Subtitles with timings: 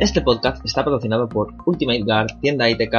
[0.00, 2.90] Este podcast está patrocinado por Ultimate Guard, tienda ITK,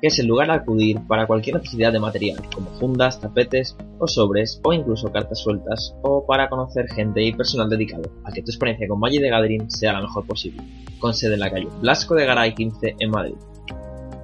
[0.00, 4.08] que es el lugar a acudir para cualquier necesidad de material, como fundas, tapetes o
[4.08, 8.50] sobres, o incluso cartas sueltas, o para conocer gente y personal dedicado a que tu
[8.50, 10.62] experiencia con Magic de Gathering sea la mejor posible,
[10.98, 13.36] con sede en la calle Blasco de Garay 15 en Madrid.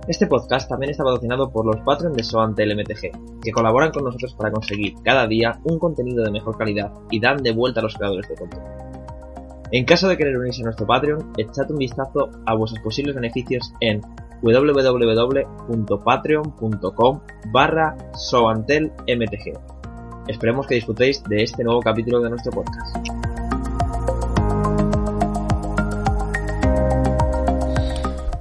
[0.09, 4.35] Este podcast también está patrocinado por los Patreon de Soantel MTG, que colaboran con nosotros
[4.35, 7.95] para conseguir cada día un contenido de mejor calidad y dan de vuelta a los
[7.95, 8.94] creadores de contenido.
[9.75, 13.73] En caso de querer unirse a nuestro Patreon, echad un vistazo a vuestros posibles beneficios
[13.81, 14.01] en
[14.41, 19.59] www.patreon.com barra soantelmtg.
[20.29, 23.14] Esperemos que disfrutéis de este nuevo capítulo de nuestro podcast.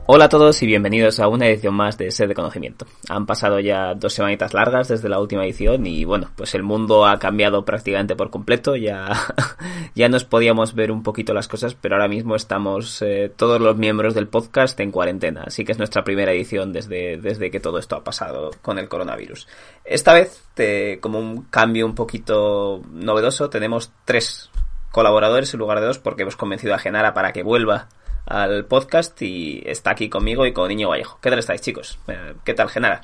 [0.06, 2.86] Hola a todos y bienvenidos a una edición más de Sed de Conocimiento.
[3.08, 7.06] Han pasado ya dos semanitas largas desde la última edición y bueno, pues el mundo
[7.06, 8.76] ha cambiado prácticamente por completo.
[8.76, 9.14] Ya,
[9.96, 13.78] ya nos podíamos ver un poquito las cosas, pero ahora mismo estamos eh, todos los
[13.78, 17.80] miembros del podcast en cuarentena, así que es nuestra primera edición desde, desde que todo
[17.80, 19.48] esto ha pasado con el coronavirus.
[19.86, 24.52] Esta vez, te, como un cambio un poquito novedoso, tenemos tres
[24.92, 27.88] colaboradores en lugar de dos porque hemos convencido a Genara para que vuelva
[28.26, 31.20] al podcast y está aquí conmigo y con Niño Vallejo.
[31.22, 32.00] ¿Qué tal estáis, chicos?
[32.08, 33.04] Eh, ¿Qué tal, Genara?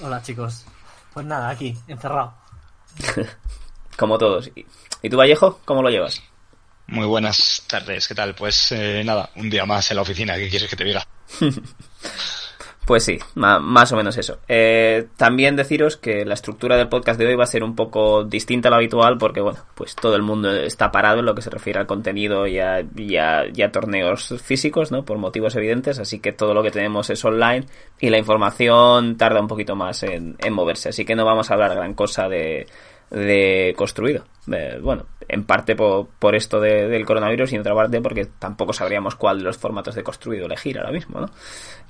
[0.00, 0.64] Hola, chicos.
[1.12, 2.34] Pues nada, aquí, encerrado.
[3.96, 4.50] Como todos.
[5.02, 6.22] ¿Y tú, Vallejo, cómo lo llevas?
[6.86, 8.34] Muy buenas tardes, ¿qué tal?
[8.34, 11.06] Pues eh, nada, un día más en la oficina, ¿qué quieres que te diga?
[12.86, 14.38] Pues sí, más o menos eso.
[14.46, 18.24] Eh, también deciros que la estructura del podcast de hoy va a ser un poco
[18.24, 21.40] distinta a lo habitual porque, bueno, pues todo el mundo está parado en lo que
[21.40, 22.84] se refiere al contenido y a,
[23.72, 25.04] torneos físicos, ¿no?
[25.04, 27.64] Por motivos evidentes, así que todo lo que tenemos es online
[28.00, 31.74] y la información tarda un poquito más en moverse, así que no vamos a hablar
[31.74, 32.66] gran cosa de,
[33.14, 34.24] de construido.
[34.82, 39.38] bueno, en parte por, esto del coronavirus y en otra parte porque tampoco sabríamos cuál
[39.38, 41.30] de los formatos de construido elegir ahora mismo, ¿no?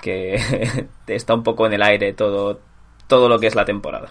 [0.01, 0.41] Que
[1.07, 2.61] está un poco en el aire todo,
[3.07, 4.11] todo lo que es la temporada.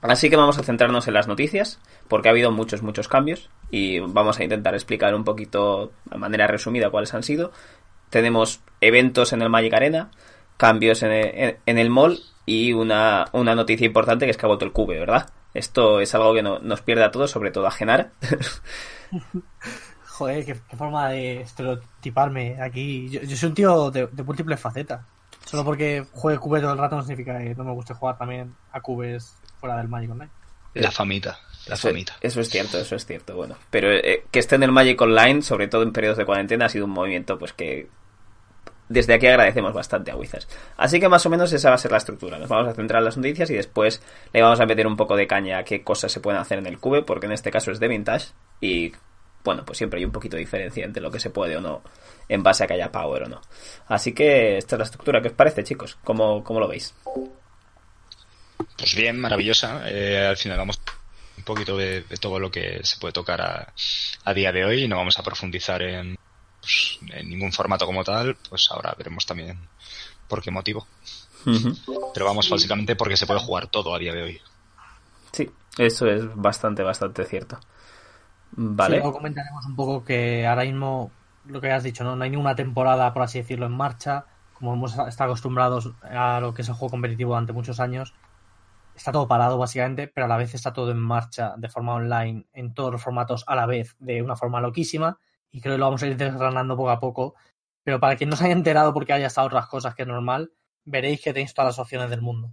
[0.00, 3.98] Así que vamos a centrarnos en las noticias, porque ha habido muchos, muchos cambios y
[3.98, 7.50] vamos a intentar explicar un poquito, de manera resumida, cuáles han sido.
[8.08, 10.10] Tenemos eventos en el Magic Arena,
[10.56, 14.48] cambios en el, en el mall y una, una noticia importante que es que ha
[14.48, 15.28] vuelto el Cube, ¿verdad?
[15.58, 18.12] Esto es algo que no, nos pierde a todos, sobre todo a Genar.
[20.06, 23.08] Joder, qué, forma de estereotiparme aquí.
[23.08, 25.04] Yo, soy un tío de, múltiples facetas.
[25.44, 28.54] Solo porque juegue Cube todo el rato no significa que no me guste jugar también
[28.70, 30.30] a Cubes fuera del Magic Online.
[30.74, 31.40] La famita.
[31.66, 32.16] La eso, famita.
[32.20, 33.34] Eso es cierto, eso es cierto.
[33.34, 36.66] Bueno, pero eh, que esté en el Magic Online, sobre todo en periodos de cuarentena,
[36.66, 37.88] ha sido un movimiento pues que
[38.88, 40.48] desde aquí agradecemos bastante a Wizards.
[40.76, 42.38] Así que más o menos esa va a ser la estructura.
[42.38, 45.16] Nos vamos a centrar en las noticias y después le vamos a meter un poco
[45.16, 47.70] de caña a qué cosas se pueden hacer en el cube, porque en este caso
[47.70, 48.28] es de vintage
[48.60, 48.92] y
[49.44, 51.82] bueno, pues siempre hay un poquito de diferencia entre lo que se puede o no
[52.28, 53.40] en base a que haya power o no.
[53.86, 55.22] Así que esta es la estructura.
[55.22, 55.96] ¿Qué os parece, chicos?
[56.04, 56.94] ¿Cómo, cómo lo veis?
[58.76, 59.82] Pues bien, maravillosa.
[59.86, 60.80] Eh, al final vamos
[61.36, 63.72] un poquito de, todo lo que se puede tocar a,
[64.24, 66.18] a día de hoy y no vamos a profundizar en
[66.60, 69.58] pues, en ningún formato como tal, pues ahora veremos también
[70.28, 70.86] por qué motivo.
[72.14, 74.40] Pero vamos, básicamente porque se puede jugar todo a día de hoy.
[75.32, 77.58] Sí, eso es bastante, bastante cierto.
[78.50, 78.96] Vale.
[78.96, 81.10] luego comentaremos un poco que ahora mismo,
[81.46, 82.16] lo que has dicho, ¿no?
[82.16, 84.24] no hay ninguna temporada, por así decirlo, en marcha.
[84.54, 88.12] Como hemos estado acostumbrados a lo que es el juego competitivo durante muchos años,
[88.96, 92.44] está todo parado básicamente, pero a la vez está todo en marcha de forma online,
[92.52, 95.86] en todos los formatos a la vez, de una forma loquísima y creo que lo
[95.86, 97.34] vamos a ir desgranando poco a poco.
[97.84, 100.52] Pero para quien no se haya enterado porque haya estado otras cosas que es normal,
[100.84, 102.52] veréis que tenéis todas las opciones del mundo.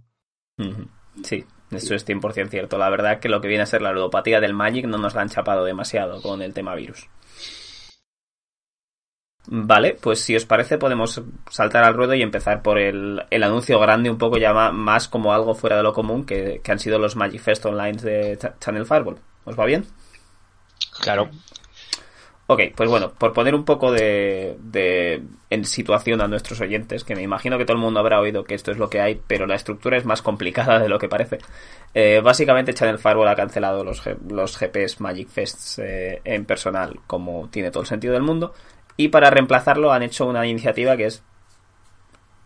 [1.22, 2.78] Sí, eso es 100% cierto.
[2.78, 5.22] La verdad que lo que viene a ser la ludopatía del Magic no nos la
[5.22, 7.08] han chapado demasiado con el tema virus.
[9.48, 14.10] Vale, pues si os parece podemos saltar al ruedo y empezar por el, anuncio grande,
[14.10, 17.14] un poco ya más como algo fuera de lo común, que, que han sido los
[17.14, 19.20] Magic Fest Online de Channel Fireball.
[19.44, 19.86] ¿Os va bien?
[21.00, 21.30] Claro.
[22.48, 25.20] Ok, pues bueno, por poner un poco de, de,
[25.50, 28.54] en situación a nuestros oyentes, que me imagino que todo el mundo habrá oído que
[28.54, 31.38] esto es lo que hay, pero la estructura es más complicada de lo que parece.
[31.92, 37.48] Eh, básicamente Channel Firewall ha cancelado los, los GPs Magic Fests eh, en personal, como
[37.48, 38.54] tiene todo el sentido del mundo,
[38.96, 41.24] y para reemplazarlo han hecho una iniciativa que es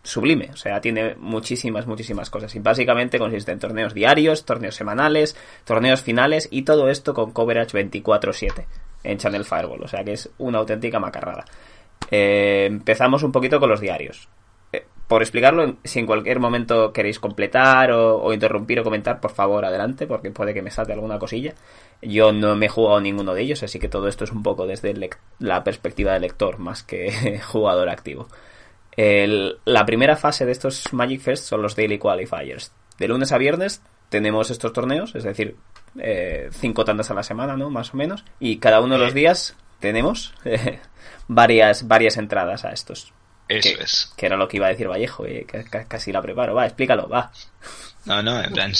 [0.03, 2.55] sublime, o sea, tiene muchísimas, muchísimas cosas.
[2.55, 7.75] Y básicamente consiste en torneos diarios, torneos semanales, torneos finales y todo esto con coverage
[7.75, 8.65] 24/7
[9.03, 11.45] en Channel Firewall, o sea que es una auténtica macarrada.
[12.11, 14.29] Eh, empezamos un poquito con los diarios.
[14.73, 19.65] Eh, por explicarlo, si en cualquier momento queréis completar o, interrumpir o comentar, por favor,
[19.65, 21.55] adelante, porque puede que me salte alguna cosilla.
[22.03, 24.67] Yo no me he jugado ninguno de ellos, así que todo esto es un poco
[24.67, 24.95] desde
[25.39, 28.29] la perspectiva del lector, más que jugador activo.
[28.97, 32.73] la primera fase de estos Magic Fest son los Daily Qualifiers.
[32.99, 35.57] De lunes a viernes tenemos estos torneos, es decir,
[35.99, 37.71] eh, cinco tandas a la semana, ¿no?
[37.71, 38.25] Más o menos.
[38.39, 40.81] Y cada uno de los días tenemos eh,
[41.29, 43.15] varias, varias entradas a estos.
[43.49, 44.13] Eso es.
[44.17, 46.55] Que era lo que iba a decir Vallejo, y que, casi la preparo.
[46.55, 47.33] Va, explícalo, va.
[48.05, 48.73] No, no, en plan,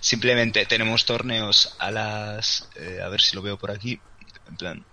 [0.00, 2.68] simplemente tenemos torneos a las...
[2.76, 4.00] Eh, a ver si lo veo por aquí.
[4.48, 4.84] En plan...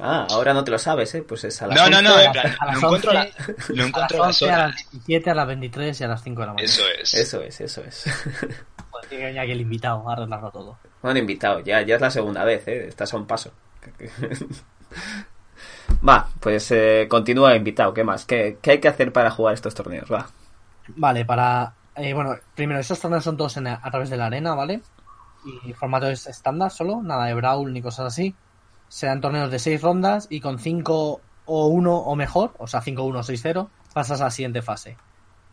[0.00, 1.22] Ah, ahora no te lo sabes, ¿eh?
[1.22, 3.74] Pues es a las No, no, no, en plan, a las no encuentro, 11, la,
[3.74, 6.22] no encuentro a las las 11, a las 17, a las 23 y a las
[6.22, 6.72] 5 de la mañana.
[6.72, 7.14] Eso es.
[7.14, 8.04] Eso es, eso es.
[9.00, 10.78] Pues tiene que venir aquí el invitado a arreglarlo todo.
[11.02, 12.88] Bueno, invitado, ya, ya es la segunda vez, ¿eh?
[12.88, 13.52] Estás a un paso.
[16.06, 18.26] Va, pues eh, continúa invitado, ¿qué más?
[18.26, 20.10] ¿Qué, ¿Qué, hay que hacer para jugar estos torneos?
[20.12, 20.28] Va.
[20.88, 21.74] Vale, para...
[21.96, 24.82] Eh, bueno, primero, estos torneos son todos en, a través de la arena, ¿vale?
[25.44, 28.34] Y el formato es estándar solo, nada de brawl ni cosas así.
[28.88, 32.98] Serán torneos de 6 rondas y con 5 o 1 o mejor, o sea, 5-1
[32.98, 34.96] o 6-0, pasas a la siguiente fase.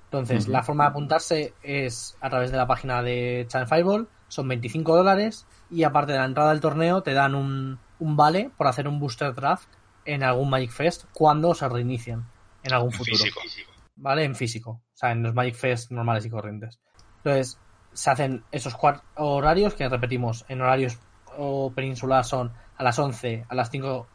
[0.07, 0.53] Entonces, uh -huh.
[0.53, 4.95] la forma de apuntarse es a través de la página de Channel Fireball, son 25
[4.95, 8.87] dólares y aparte de la entrada al torneo te dan un, un vale por hacer
[8.87, 9.67] un booster draft
[10.05, 12.25] en algún Magic Fest cuando se reinician
[12.63, 13.17] en algún futuro.
[13.17, 13.41] Físico.
[13.97, 14.23] ¿Vale?
[14.23, 14.71] En físico.
[14.71, 16.79] O sea, en los Magic Fest normales y corrientes.
[17.17, 17.59] Entonces,
[17.93, 20.99] se hacen esos cuatro horarios que repetimos en horarios
[21.37, 24.07] o peninsular son a las 11, a las 5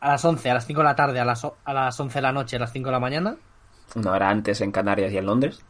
[0.00, 2.22] a las 11, a las 5 de la tarde, a las, a las 11 de
[2.22, 3.36] la noche, a las 5 de la mañana.
[3.94, 5.60] Una hora antes en Canarias y en Londres.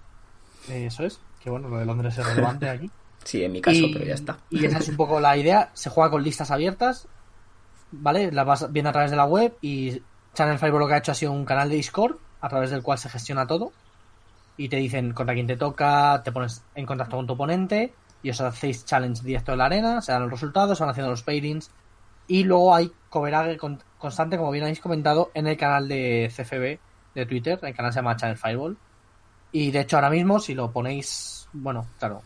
[0.68, 1.20] Eso es.
[1.42, 2.90] Que bueno, lo de Londres es relevante aquí.
[3.24, 4.38] Sí, en mi caso, y, pero ya está.
[4.50, 5.70] Y esa es un poco la idea.
[5.72, 7.08] Se juega con listas abiertas,
[7.90, 8.30] ¿vale?
[8.30, 10.02] Las vas viendo a través de la web y
[10.34, 12.82] Channel Fireball lo que ha hecho ha sido un canal de Discord a través del
[12.82, 13.72] cual se gestiona todo.
[14.58, 18.28] Y te dicen contra quién te toca, te pones en contacto con tu oponente y
[18.28, 21.22] os hacéis challenge directo en la arena, se dan los resultados, se van haciendo los
[21.22, 21.70] pairings
[22.26, 23.58] y luego hay coverage
[23.98, 26.78] constante, como bien habéis comentado, en el canal de CFB
[27.14, 28.76] de Twitter, el canal se llama Channel Fireball.
[29.52, 32.22] Y de hecho ahora mismo, si lo ponéis, bueno, claro,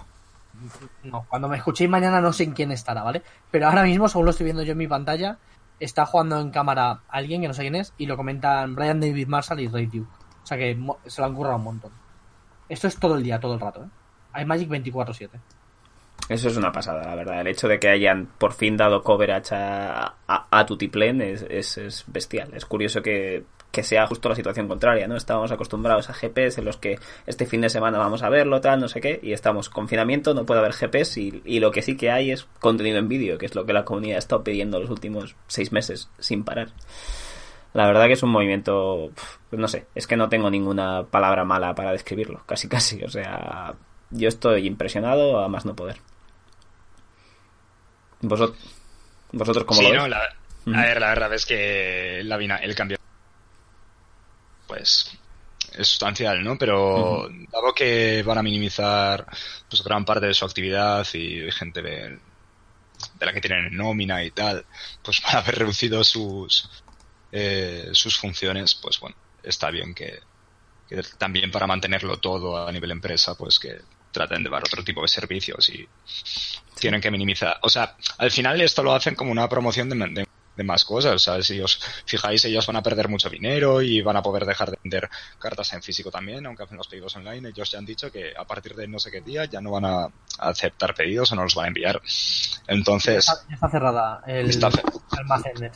[1.05, 3.23] no, cuando me escuchéis mañana no sé en quién estará, ¿vale?
[3.51, 5.39] Pero ahora mismo, según lo estoy viendo yo en mi pantalla,
[5.79, 9.29] está jugando en cámara alguien que no sé quién es y lo comentan Brian David
[9.29, 10.11] Marshall y Ray Duke.
[10.43, 11.93] O sea que se lo han currado un montón.
[12.69, 13.89] Esto es todo el día, todo el rato, ¿eh?
[14.33, 15.31] Hay Magic 24-7.
[16.29, 17.41] Eso es una pasada, la verdad.
[17.41, 22.05] El hecho de que hayan por fin dado coverage a, a, a es, es, es,
[22.07, 22.51] bestial.
[22.53, 25.17] Es curioso que, que, sea justo la situación contraria, ¿no?
[25.17, 28.81] Estábamos acostumbrados a GPs en los que este fin de semana vamos a verlo, tal,
[28.81, 31.97] no sé qué, y estamos confinamiento, no puede haber GPs y, y lo que sí
[31.97, 34.81] que hay es contenido en vídeo, que es lo que la comunidad ha estado pidiendo
[34.81, 36.69] los últimos seis meses sin parar.
[37.73, 39.11] La verdad que es un movimiento,
[39.53, 43.75] no sé, es que no tengo ninguna palabra mala para describirlo, casi casi, o sea,
[44.11, 45.97] yo estoy impresionado a más no poder.
[48.21, 48.59] ¿Vosotros,
[49.33, 49.95] vosotros cómo sí, lo?
[49.95, 50.23] No, la,
[50.75, 52.99] a ver, la verdad es que la, el cambio
[54.67, 55.11] pues
[55.73, 56.57] es sustancial, ¿no?
[56.59, 57.51] Pero uh -huh.
[57.51, 59.27] dado que van a minimizar
[59.69, 62.19] pues gran parte de su actividad y gente de,
[63.19, 64.65] de la que tienen nómina y tal,
[65.03, 66.69] pues van a haber reducido sus
[67.33, 70.21] eh, sus funciones, pues bueno, está bien que,
[70.89, 75.03] que también para mantenerlo todo a nivel empresa, pues que traten de dar otro tipo
[75.03, 75.87] de servicios y
[76.79, 77.59] tienen que minimizar.
[77.63, 81.15] O sea, al final esto lo hacen como una promoción de, de, de, más cosas.
[81.15, 84.45] O sea, si os fijáis, ellos van a perder mucho dinero y van a poder
[84.45, 87.49] dejar de vender cartas en físico también, aunque hacen los pedidos online.
[87.49, 89.85] Ellos ya han dicho que a partir de no sé qué día ya no van
[89.85, 92.01] a aceptar pedidos o no los van a enviar.
[92.67, 93.27] Entonces.
[93.27, 95.71] Ya está, ya está cerrada el, está el almacén de.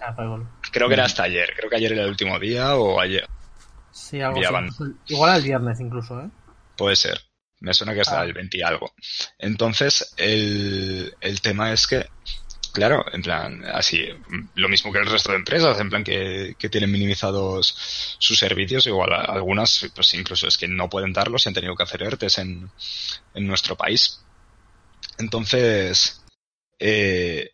[0.71, 1.53] Creo que era hasta ayer.
[1.57, 3.29] Creo que ayer era el último día o ayer.
[3.91, 4.85] Sí, algo así.
[5.09, 6.31] Igual el viernes incluso, ¿eh?
[6.77, 7.21] Puede ser.
[7.63, 8.25] Me suena que ah.
[8.25, 8.93] el 20 y algo.
[9.39, 12.07] Entonces, el, el tema es que,
[12.73, 14.09] claro, en plan, así,
[14.55, 18.87] lo mismo que el resto de empresas, en plan que, que tienen minimizados sus servicios,
[18.87, 22.39] igual algunas, pues incluso es que no pueden darlos y han tenido que hacer ERTES
[22.39, 22.71] en,
[23.35, 24.21] en nuestro país.
[25.19, 26.23] Entonces,
[26.79, 27.51] eh,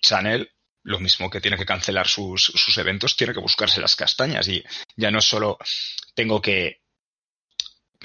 [0.00, 0.50] Chanel
[0.82, 4.48] lo mismo que tiene que cancelar sus, sus eventos, tiene que buscarse las castañas.
[4.48, 4.62] Y
[4.96, 5.58] ya no solo
[6.14, 6.79] tengo que.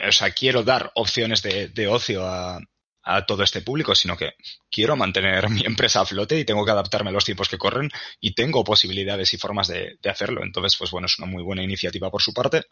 [0.08, 2.60] O sea, quiero dar opciones de, de ocio a,
[3.04, 4.34] a todo este público, sino que
[4.70, 7.90] quiero mantener mi empresa a flote y tengo que adaptarme a los tiempos que corren
[8.20, 10.44] y tengo posibilidades y formas de, de, hacerlo.
[10.44, 12.64] Entonces, pues bueno, es una muy buena iniciativa por su parte.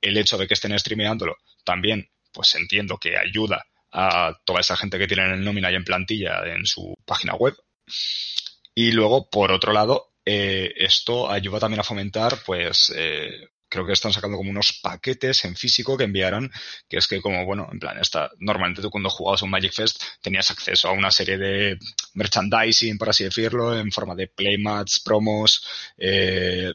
[0.00, 4.98] El hecho de que estén streameándolo también, pues entiendo que ayuda a toda esa gente
[4.98, 7.54] que tienen en nómina y en plantilla en su página web.
[8.74, 13.92] Y luego, por otro lado, eh, esto ayuda también a fomentar, pues, eh, creo que
[13.92, 16.50] están sacando como unos paquetes en físico que enviarán,
[16.88, 20.02] que es que como, bueno, en plan, esta, normalmente tú cuando jugabas un Magic Fest
[20.20, 21.78] tenías acceso a una serie de
[22.14, 26.72] merchandising, por así decirlo, en forma de playmats, promos, eh,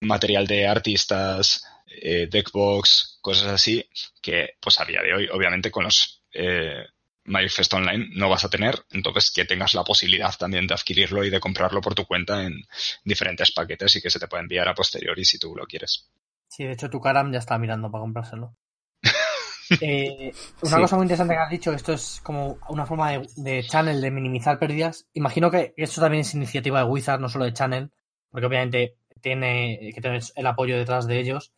[0.00, 3.84] material de artistas, eh, deckbox, cosas así,
[4.20, 6.86] que pues a día de hoy, obviamente, con los eh,
[7.28, 11.24] Magic Fest Online no vas a tener, entonces que tengas la posibilidad también de adquirirlo
[11.24, 12.62] y de comprarlo por tu cuenta en
[13.04, 16.10] diferentes paquetes y que se te pueda enviar a posteriori si tú lo quieres.
[16.48, 18.56] Sí, de hecho tu Karam ya está mirando para comprárselo.
[19.80, 20.32] eh,
[20.62, 20.82] una sí.
[20.82, 24.10] cosa muy interesante que has dicho, esto es como una forma de, de, channel de
[24.10, 25.06] minimizar pérdidas.
[25.12, 27.90] Imagino que esto también es iniciativa de Wizard, no solo de channel,
[28.30, 31.52] porque obviamente tiene que tener el apoyo detrás de ellos.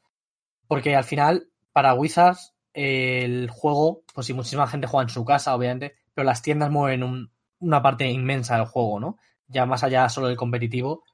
[0.66, 5.54] Porque al final, para Wizards, el juego, pues si muchísima gente juega en su casa,
[5.54, 9.18] obviamente, pero las tiendas mueven un, una parte inmensa del juego, ¿no?
[9.48, 11.04] Ya más allá solo del competitivo,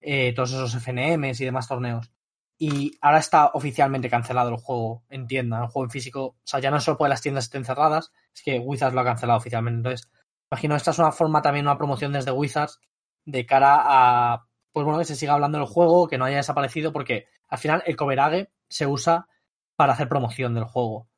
[0.00, 2.10] eh, todos esos FNMs y demás torneos.
[2.58, 6.24] Y ahora está oficialmente cancelado el juego en tienda, el juego en físico.
[6.24, 9.04] O sea, ya no solo porque las tiendas estén cerradas, es que Wizards lo ha
[9.04, 9.78] cancelado oficialmente.
[9.78, 10.10] Entonces,
[10.50, 12.80] imagino esta es una forma también, una promoción desde Wizards
[13.26, 16.92] de cara a, pues bueno, que se siga hablando del juego, que no haya desaparecido,
[16.92, 19.28] porque al final el coverage se usa
[19.76, 21.09] para hacer promoción del juego.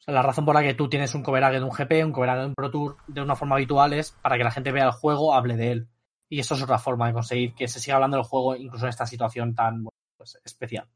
[0.00, 2.12] O sea, la razón por la que tú tienes un coverage de un GP, un
[2.12, 4.86] coverage de un Pro Tour de una forma habitual es para que la gente vea
[4.86, 5.88] el juego, hable de él.
[6.28, 8.90] Y eso es otra forma de conseguir que se siga hablando del juego incluso en
[8.90, 10.88] esta situación tan bueno, pues, especial.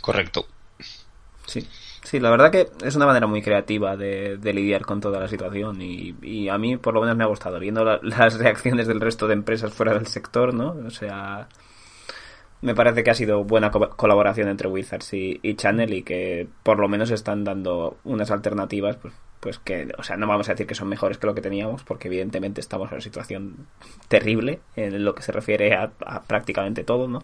[0.00, 0.46] Correcto.
[1.46, 1.68] Sí.
[2.04, 5.26] Sí, la verdad que es una manera muy creativa de, de lidiar con toda la
[5.26, 8.86] situación y, y, a mí por lo menos me ha gustado, viendo la, las reacciones
[8.86, 10.76] del resto de empresas fuera del sector, ¿no?
[10.86, 11.48] O sea,
[12.64, 16.78] me parece que ha sido buena co colaboración entre Wizards y, Channel y que por
[16.78, 20.66] lo menos están dando unas alternativas, pues, pues que, o sea, no vamos a decir
[20.66, 23.66] que son mejores que lo que teníamos, porque evidentemente estamos en una situación
[24.08, 27.22] terrible en lo que se refiere a, a prácticamente todo, ¿no?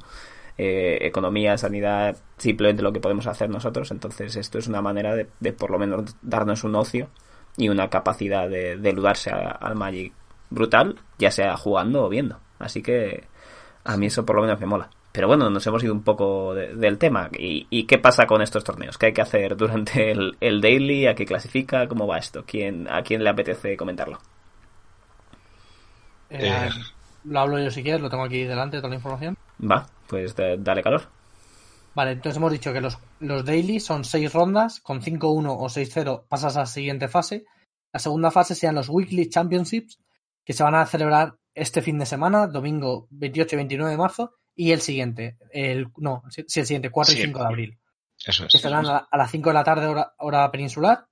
[0.59, 3.91] Eh, economía, sanidad, simplemente lo que podemos hacer nosotros.
[3.93, 7.09] Entonces esto es una manera de, de por lo menos darnos un ocio
[7.57, 10.13] y una capacidad de, de eludarse al Magic
[10.51, 12.41] brutal, ya sea jugando o viendo.
[12.59, 13.25] Así que
[13.85, 14.91] a mí eso por lo menos me mola.
[15.13, 17.31] Pero bueno, nos hemos ido un poco de, del tema.
[17.37, 18.97] ¿Y, ¿Y, qué pasa con estos torneos?
[18.97, 21.07] ¿Qué hay que hacer durante el, el daily?
[21.07, 21.89] ¿A qué clasifica?
[21.89, 22.45] ¿Cómo va esto?
[22.47, 24.19] ¿Quién, ¿A quién le apetece comentarlo?
[26.31, 26.69] Eh,
[27.25, 29.37] lo hablo yo si quieres, lo tengo aquí delante, toda la información.
[29.61, 31.03] Va, pues de, dale calor.
[31.95, 36.25] Vale, entonces hemos dicho que los, los daily son 6 rondas, con 5-1 o 6-0
[36.29, 37.45] pasas a la siguiente fase.
[37.93, 39.99] La segunda fase sean los Weekly Championships,
[40.45, 44.35] que se van a celebrar este fin de semana, domingo 28 y 29 de marzo,
[44.55, 47.21] y el siguiente, el no, sí, el siguiente, 4 sí.
[47.21, 47.79] y 5 de abril.
[48.25, 48.53] Eso es.
[48.53, 51.07] Que serán a, a, las 5 de la tarde, hora, hora peninsular,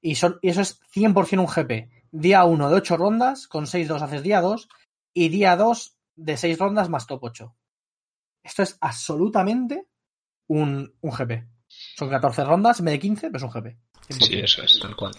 [0.00, 1.90] y, son, y eso es 100% un GP.
[2.12, 4.68] Día 1 de 8 rondas, con 6-2 haces día 2,
[5.14, 7.56] y día 2 de 6 rondas más top 8.
[8.42, 9.86] Esto es absolutamente
[10.48, 11.46] un, un GP.
[11.68, 13.76] Son 14 rondas en vez de 15, pero es un GP.
[14.08, 14.80] Sí, eso es.
[14.80, 15.12] Tal cual.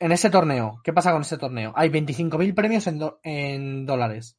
[0.00, 1.72] En este torneo, ¿qué pasa con este torneo?
[1.76, 4.36] Hay 25.000 premios en, do, en dólares.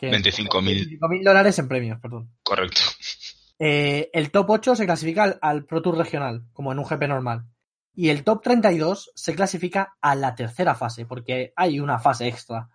[0.00, 2.30] 25.000 25 dólares en premios, perdón.
[2.42, 2.80] Correcto.
[3.58, 7.08] Eh, el top 8 se clasifica al, al, Pro Tour regional, como en un GP
[7.08, 7.44] normal.
[7.94, 12.68] Y el top 32 se clasifica a la tercera fase, porque hay una fase extra.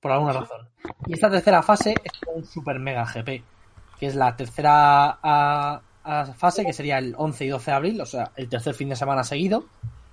[0.00, 0.68] Por alguna razón.
[1.06, 3.42] Y esta tercera fase es un super mega GP,
[3.98, 8.00] que es la tercera a, a fase, que sería el 11 y 12 de abril,
[8.00, 9.66] o sea, el tercer fin de semana seguido.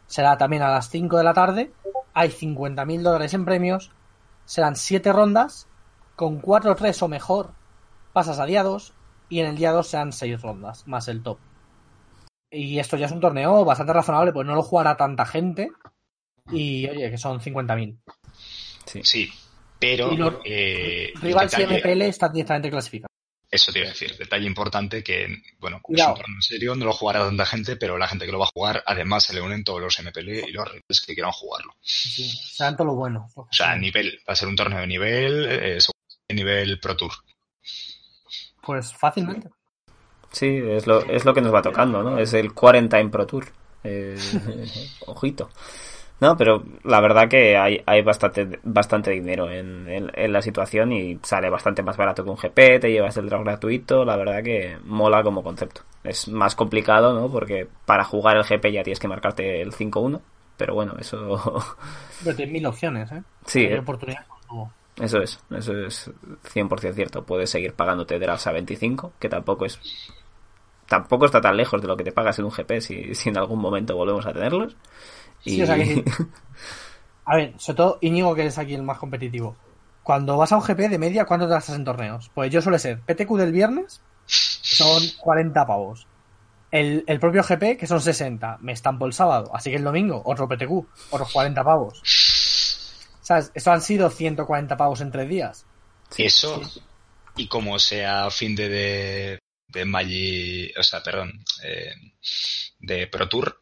[0.05, 1.73] Será también a las 5 de la tarde.
[2.13, 3.91] Hay 50.000 dólares en premios.
[4.47, 5.67] Serán 7 rondas.
[6.15, 7.51] Con 4-3 o mejor
[8.13, 8.93] pasas a día 2.
[9.29, 11.37] Y en el día 2 serán 6 rondas, más el top.
[12.49, 15.69] Y esto ya es un torneo bastante razonable, pues no lo jugará tanta gente.
[16.49, 17.97] Y oye, que son 50.000.
[18.85, 19.01] Sí.
[19.03, 19.29] sí.
[19.79, 20.11] Pero.
[20.13, 23.16] Y los, eh, rivals y MPL están directamente clasificados.
[23.49, 24.17] Eso te iba a decir.
[24.17, 26.09] Detalle importante que, bueno, Cuidado.
[26.09, 28.39] es un torneo en serio, no lo jugará tanta gente, pero la gente que lo
[28.39, 31.31] va a jugar, además se le unen todos los MPL y los rivales que quieran
[31.31, 31.73] jugarlo.
[31.81, 33.29] Sí, tanto lo bueno.
[33.35, 35.79] O sea, nivel, va a ser un torneo de nivel, eh,
[36.29, 37.13] nivel Pro Tour.
[38.61, 39.49] Pues fácilmente.
[40.31, 42.19] Sí, es lo, es lo que nos va tocando, ¿no?
[42.19, 43.53] Es el Quarantine Pro Tour.
[43.83, 44.17] Eh,
[45.05, 45.49] ojito.
[46.19, 51.19] No, pero la verdad que hay, hay bastante, bastante dinero en, en, la situación y
[51.21, 54.77] sale bastante más barato que un GP, te llevas el draft gratuito, la verdad que
[54.83, 55.81] mola como concepto.
[56.03, 57.29] Es más complicado, ¿no?
[57.29, 60.19] Porque para jugar el GP ya tienes que marcarte el 5-1,
[60.57, 61.37] pero bueno, eso...
[62.23, 63.21] Pero tienes mil opciones, ¿eh?
[63.45, 63.67] Sí.
[63.67, 64.25] Hay oportunidades
[64.99, 66.11] Eso es, eso es
[66.51, 67.23] 100% cierto.
[67.23, 69.79] Puedes seguir pagándote drafts a 25, que tampoco es
[70.87, 73.37] tampoco está tan lejos de lo que te pagas en un GP si, si en
[73.37, 74.75] algún momento volvemos a tenerlos.
[75.43, 76.03] Sí, o sea que
[77.25, 79.57] A ver, sobre todo Íñigo, que es aquí el más competitivo.
[80.01, 82.31] Cuando vas a un GP de media, ¿cuánto te gastas en torneos?
[82.33, 86.07] Pues yo suele ser PTQ del viernes, son 40 pavos.
[86.71, 89.51] El, el, propio GP, que son 60, me estampo el sábado.
[89.53, 92.01] Así que el domingo, otro PTQ, otros 40 pavos.
[93.21, 93.51] ¿Sabes?
[93.53, 95.65] Eso han sido 140 pavos en tres días.
[96.17, 96.61] Eso,
[97.35, 101.93] y como sea fin de, de, de Magic, o sea, perdón, eh,
[102.79, 103.61] de Pro Tour,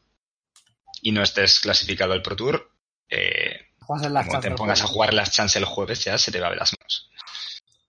[1.05, 2.71] y no estés clasificado al Pro Tour,
[3.09, 6.49] eh, como te pongas a jugar las chances el jueves ya se te va a
[6.49, 7.11] ver las manos.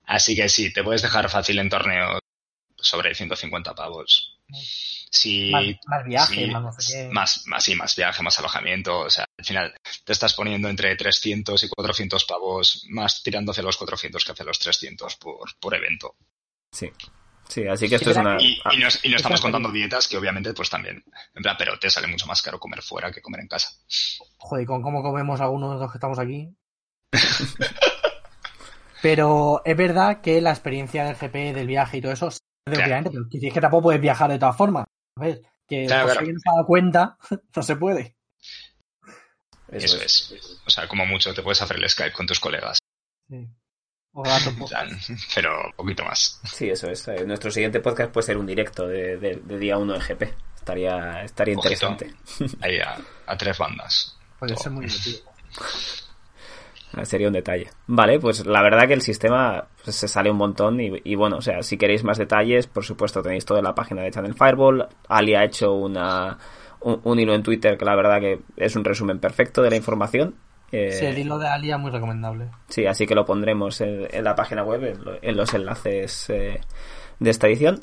[0.04, 2.18] Así que sí, te puedes dejar fácil en torneo
[2.76, 4.38] sobre 150 pavos.
[5.10, 8.98] Si, más, viaje, más, no sé más, más, sí, más viaje, más alojamiento.
[8.98, 13.62] O sea, al final te estás poniendo entre 300 y 400 pavos, más tirando hacia
[13.62, 16.16] los 400 que hacia los 300 por, por evento.
[16.70, 16.92] Sí.
[17.48, 18.36] Sí, así que esto es una...
[18.40, 21.02] Y, no, estamos contando dietas que obviamente pues también,
[21.34, 23.70] en plan, pero te sale mucho más caro comer fuera que comer en casa.
[24.38, 26.48] Joder, con cómo comemos algunos de los que estamos aquí.
[29.02, 32.28] pero es verdad que la experiencia del GP, del viaje y todo eso,
[32.66, 34.86] obviamente, pero es que tampoco puedes viajar de todas formas.
[35.18, 35.40] ¿Ves?
[35.68, 37.16] Que claro, si alguien se ha dado cuenta,
[37.56, 38.16] no se puede.
[39.68, 40.60] Eso, es.
[40.64, 42.78] O sea, como mucho te puedes hacer el Skype con tus colegas.
[43.28, 43.48] Sí.
[45.34, 46.40] Pero un poquito más.
[46.44, 47.06] Sí, eso es.
[47.08, 50.22] Eh, nuestro siguiente podcast puede ser un directo de, día 1 de GP.
[50.56, 52.14] Estaría, estaría interesante.
[52.62, 54.16] Ahí a, tres bandas.
[54.38, 55.18] Puede ser muy divertido.
[56.94, 57.68] Ah, sería un detalle.
[57.86, 61.42] Vale, pues la verdad que el sistema pues, se sale un montón y, bueno, o
[61.42, 64.88] sea, si queréis más detalles, por supuesto tenéis todo en la página de Channel Fireball.
[65.08, 66.38] Ali ha hecho una,
[66.80, 70.36] un, hilo en Twitter que la verdad que es un resumen perfecto de la información
[70.72, 72.48] eh, sí, el hilo de Alia muy recomendable.
[72.68, 76.60] Sí, así que lo pondremos en, la página web, en, los enlaces eh,
[77.18, 77.80] de esta edición.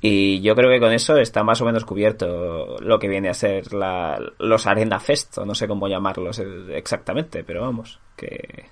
[0.00, 3.34] Y yo creo que con eso está más o menos cubierto lo que viene a
[3.34, 6.38] ser la, los Arena Fest, o no sé cómo llamarlos
[6.70, 8.66] exactamente, pero vamos, que...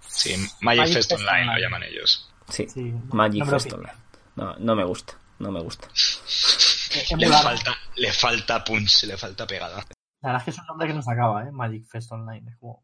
[0.00, 2.28] Sí, Magic, Fest, Online, lo llaman ellos.
[2.48, 2.66] Sí,
[3.12, 3.92] Magic Fest Online.
[4.34, 5.86] No, no me gusta, no me gusta.
[7.16, 9.84] le, falta, le falta punch, le falta pegada.
[10.20, 11.52] La verdad es que es un nombre que nos acaba, ¿eh?
[11.52, 12.50] Magic Fest Online.
[12.50, 12.82] Es como,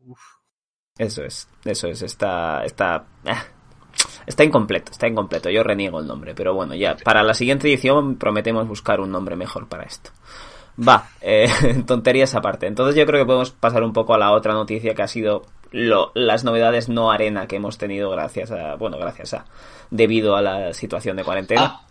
[0.97, 3.35] Eso es, eso es, está, está, eh,
[4.27, 5.51] está incompleto, está incompleto.
[5.51, 9.37] Yo reniego el nombre, pero bueno, ya, para la siguiente edición prometemos buscar un nombre
[9.37, 10.11] mejor para esto.
[10.77, 11.49] Va, eh,
[11.87, 12.67] tonterías aparte.
[12.67, 15.43] Entonces yo creo que podemos pasar un poco a la otra noticia que ha sido
[15.71, 19.45] lo, las novedades no arena que hemos tenido gracias a, bueno, gracias a,
[19.91, 21.63] debido a la situación de cuarentena.
[21.65, 21.87] Ah,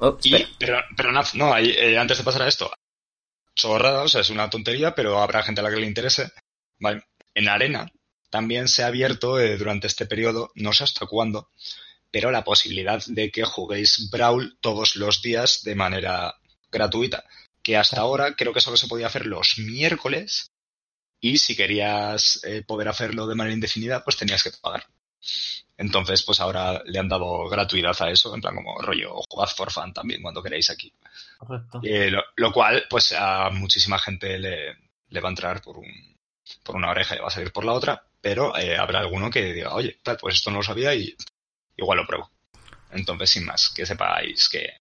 [0.00, 0.18] oh,
[0.58, 2.70] pero, pero no, eh, antes de pasar a esto,
[3.58, 6.30] chorrada, o sea, es una tontería, pero habrá gente a la que le interese.
[6.78, 7.02] Vale.
[7.34, 7.92] En Arena
[8.30, 11.50] también se ha abierto eh, durante este periodo, no sé hasta cuándo,
[12.10, 16.34] pero la posibilidad de que juguéis Brawl todos los días de manera
[16.70, 17.24] gratuita.
[17.62, 20.52] Que hasta ahora creo que solo se podía hacer los miércoles
[21.20, 24.86] y si querías eh, poder hacerlo de manera indefinida, pues tenías que pagar.
[25.76, 29.70] Entonces, pues ahora le han dado gratuidad a eso, en plan como rollo, jugad for
[29.70, 30.92] fun también cuando queráis aquí.
[31.38, 31.80] Correcto.
[31.84, 36.16] Eh, lo, cual, pues a muchísima gente le, va a entrar por, un,
[36.64, 39.52] por una oreja y va a salir por la otra, pero eh, habrá alguno que
[39.52, 41.14] diga, oye, tal, pues esto no lo sabía y
[41.76, 42.30] igual lo pruebo.
[42.90, 44.78] Entonces, sin más, que sepáis que,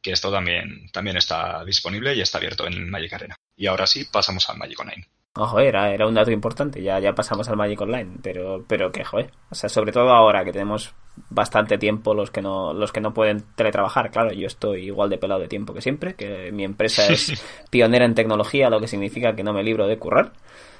[0.00, 3.36] que esto también, también está disponible y está abierto en Magic Arena.
[3.56, 5.08] Y ahora sí, pasamos al Magic Online.
[5.36, 9.04] Ojo, era, era un dato importante, ya, ya pasamos al Magic Online, pero, pero que
[9.04, 10.94] joder, o sea, sobre todo ahora que tenemos
[11.28, 15.18] bastante tiempo los que no, los que no pueden teletrabajar, claro, yo estoy igual de
[15.18, 19.36] pelado de tiempo que siempre, que mi empresa es pionera en tecnología, lo que significa
[19.36, 20.32] que no me libro de currar.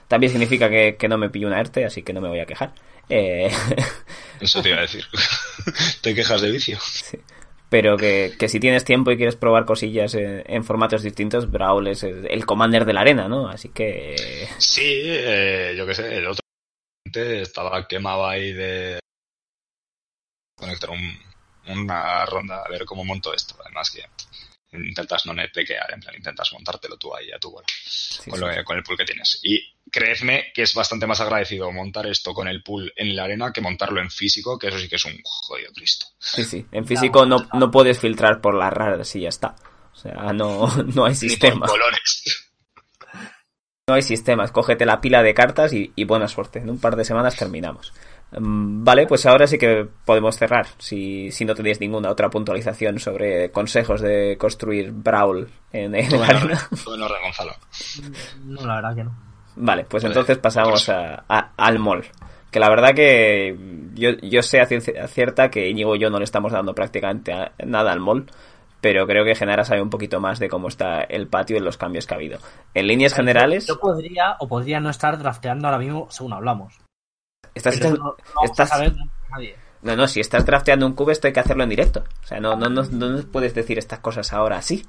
[0.08, 2.46] También significa que, que no me pillo una ERTE, así que no me voy a
[2.46, 2.72] quejar.
[3.08, 3.50] Eh...
[4.40, 5.04] Eso te iba a decir.
[6.00, 6.78] te quejas de vicio.
[6.80, 7.18] Sí
[7.68, 12.02] pero que, que, si tienes tiempo y quieres probar cosillas en, formatos distintos, Brawl es
[12.02, 13.48] el, commander de la arena, ¿no?
[13.48, 14.16] Así que...
[14.58, 16.40] Sí, eh, yo qué sé, el otro
[17.14, 18.98] estaba quemado ahí de
[20.56, 21.18] conectar un,
[21.68, 23.56] una ronda a ver cómo monto esto.
[23.64, 24.02] Además que
[24.84, 27.66] intentas no netpequear, en plan, intentas montártelo tú ahí a tu bola,
[28.28, 29.40] con, con, el pool que tienes.
[29.42, 29.60] Y
[29.90, 33.60] creedme que es bastante más agradecido montar esto con el pool en la arena que
[33.60, 36.06] montarlo en físico, que eso sí que es un jodido Cristo.
[36.18, 39.54] Sí, sí, en físico no, no puedes filtrar por las raras y ya está.
[39.92, 41.66] O sea, no, no hay sistema.
[41.66, 42.52] colores.
[43.88, 44.52] no hay sistemas.
[44.52, 46.58] Cógete la pila de cartas y, y buena suerte.
[46.58, 47.92] En un par de semanas terminamos.
[48.32, 50.66] Mm, Vale, pues ahora sí que podemos cerrar.
[50.78, 56.26] Si, si no tenéis ninguna otra puntualización sobre consejos de construir Brawl en, en la
[56.26, 56.68] en arena.
[57.22, 57.52] Gonzalo.
[58.44, 59.16] No, la verdad que no.
[59.56, 62.04] Vale, pues Vale, entonces pasamos a, a- al mall.
[62.50, 63.56] Que la verdad que
[63.94, 67.32] yo, yo sé a ciencia cierta que Íñigo y yo no le estamos dando prácticamente
[67.32, 68.26] a- nada al mall,
[68.80, 71.76] pero creo que Genara sabe un poquito más de cómo está el patio y los
[71.78, 72.38] cambios que ha habido.
[72.74, 76.74] En líneas generales, Yo podría o podría no estar drafteando ahora mismo según hablamos.
[77.56, 78.78] Estás, echando- no, no estás- a
[79.30, 79.56] nadie.
[79.82, 82.04] no, no, si estás drafteando un cube esto hay que hacerlo en directo.
[82.22, 84.86] O sea, no, no, no, no nos puedes decir estas cosas ahora así.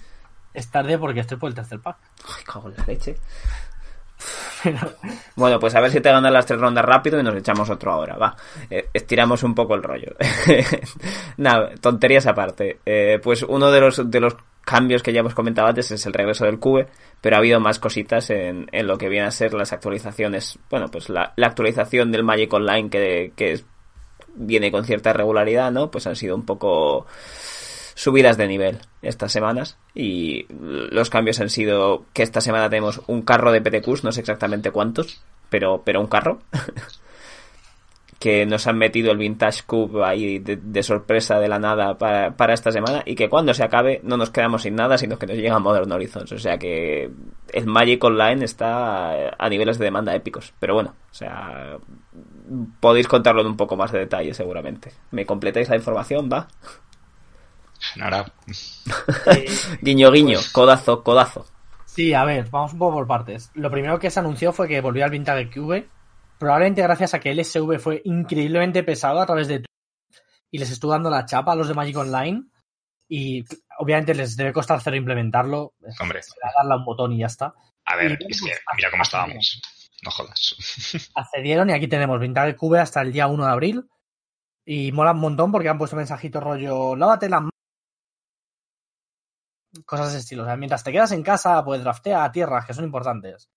[0.53, 1.97] Es tarde porque estoy por el tercer pack.
[2.37, 3.15] Ay, cago en la leche.
[4.63, 4.79] Pero
[5.35, 7.91] Bueno, pues a ver si te ganas las tres rondas rápido y nos echamos otro
[7.91, 8.35] ahora, va.
[8.69, 10.15] Eh, estiramos un poco el rollo.
[11.37, 12.79] Nada, tonterías aparte.
[12.85, 14.35] Eh, pues uno de los, de los
[14.67, 16.87] cambios que ya hemos comentado antes es el regreso del Cube,
[17.21, 20.59] pero ha habido más cositas en, en lo que viene a ser las actualizaciones.
[20.69, 23.61] Bueno, pues la, la actualización del Magic Online que, que
[24.35, 25.89] viene con cierta regularidad, ¿no?
[25.89, 27.05] Pues han sido un poco
[27.95, 33.21] subidas de nivel estas semanas y los cambios han sido que esta semana tenemos un
[33.21, 36.39] carro de PTQs, no sé exactamente cuántos, pero, pero un carro.
[38.19, 42.35] que nos han metido el Vintage Cube ahí de, de sorpresa de la nada para,
[42.35, 45.27] para esta semana y que cuando se acabe no nos quedamos sin nada, sino que
[45.27, 46.31] nos llega Modern Horizons.
[46.31, 47.09] O sea que
[47.53, 50.53] el Magic Online está a niveles de demanda épicos.
[50.59, 51.77] Pero bueno, o sea,
[52.79, 54.91] podéis contarlo en un poco más de detalle seguramente.
[55.11, 56.29] ¿Me completáis la información?
[56.31, 56.47] ¿Va?
[57.79, 58.25] Genara.
[59.27, 59.45] eh,
[59.81, 61.45] Guiño, guiño, codazo, codazo.
[61.85, 63.51] Sí, a ver, vamos un poco por partes.
[63.55, 65.87] Lo primero que se anunció fue que volvió al Vintage Cube,
[66.37, 69.67] probablemente gracias a que el SV fue increíblemente pesado a través de Twitter
[70.51, 72.43] y les estuvo dando la chapa a los de Magic Online
[73.09, 73.43] y
[73.79, 77.53] obviamente les debe costar cero implementarlo, Hombre, será darle a un botón y ya está.
[77.85, 79.61] a ver, es que pues, mira cómo estábamos.
[80.03, 81.09] No jodas.
[81.15, 83.89] Accedieron y aquí tenemos Vintage Cube hasta el día 1 de abril
[84.65, 87.43] y mola un montón porque han puesto mensajitos rollo, lávate las.
[89.85, 90.43] Cosas de estilo.
[90.43, 93.49] O sea, mientras te quedas en casa, pues draftea a tierras que son importantes.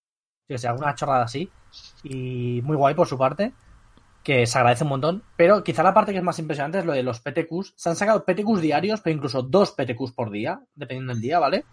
[0.50, 1.48] Yo que sé, alguna chorrada así.
[2.02, 3.52] Y muy guay por su parte.
[4.24, 5.22] Que se agradece un montón.
[5.36, 7.74] Pero quizá la parte que es más impresionante es lo de los PTQs.
[7.76, 11.64] Se han sacado PTQs diarios, pero incluso dos PTQs por día, dependiendo del día, ¿vale?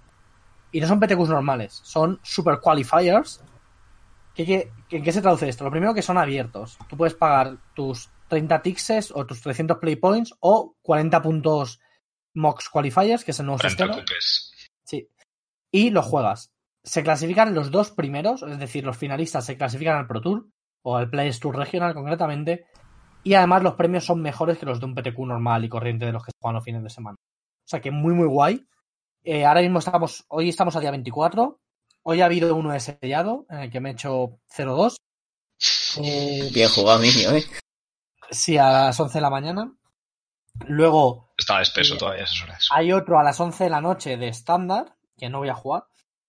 [0.71, 3.41] Y no son PTQs normales, son super qualifiers.
[4.35, 5.63] ¿Qué, qué, ¿En qué se traduce esto?
[5.63, 6.77] Lo primero que son abiertos.
[6.87, 11.79] Tú puedes pagar tus 30 tixes o tus 300 play points o 40 puntos
[12.35, 14.05] Mox Qualifiers, que es el nuevo 40 sistema.
[14.83, 15.09] Sí.
[15.71, 16.53] Y los juegas.
[16.87, 20.47] Se clasifican los dos primeros, es decir, los finalistas se clasifican al Pro Tour
[20.83, 22.65] o al Players Tour Regional concretamente.
[23.23, 26.13] Y además los premios son mejores que los de un PTQ normal y corriente de
[26.13, 27.17] los que se juegan los fines de semana.
[27.19, 28.65] O sea que muy, muy guay.
[29.23, 31.59] Eh, ahora mismo estamos, hoy estamos a día 24.
[32.03, 34.95] Hoy ha habido uno de sellado en el que me he hecho 0-2.
[36.01, 37.43] Eh, Bien jugado, niño, ¿eh?
[38.31, 39.73] sí, a las 11 de la mañana.
[40.67, 41.99] Luego Estaba espeso Sí.
[41.99, 42.67] todavía esas horas.
[42.71, 45.83] hay otro a las 11 de la noche de estándar, que no voy a jugar,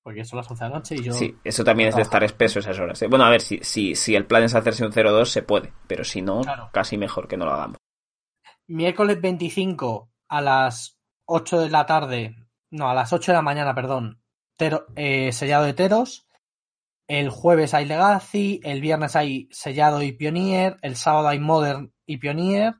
[0.09, 1.13] porque son las 11 de la noche y yo...
[1.13, 3.03] Sí, eso también es de estar espeso esas horas.
[3.03, 3.09] ¿eh?
[3.09, 6.03] Bueno, a ver, si, si, si el plan es hacerse un 0-2, se puede, pero
[6.03, 6.71] si no, Claro.
[6.73, 7.77] casi mejor que no lo hagamos.
[8.67, 12.37] Miércoles 25 a las 8 de la tarde,
[12.71, 14.23] no, a las 8 de la mañana, perdón,
[14.57, 16.27] tero- eh, sellado de Teros.
[17.07, 22.17] El jueves hay Legacy, el viernes hay sellado y Pioneer, el sábado hay Modern y
[22.17, 22.75] Pioneer.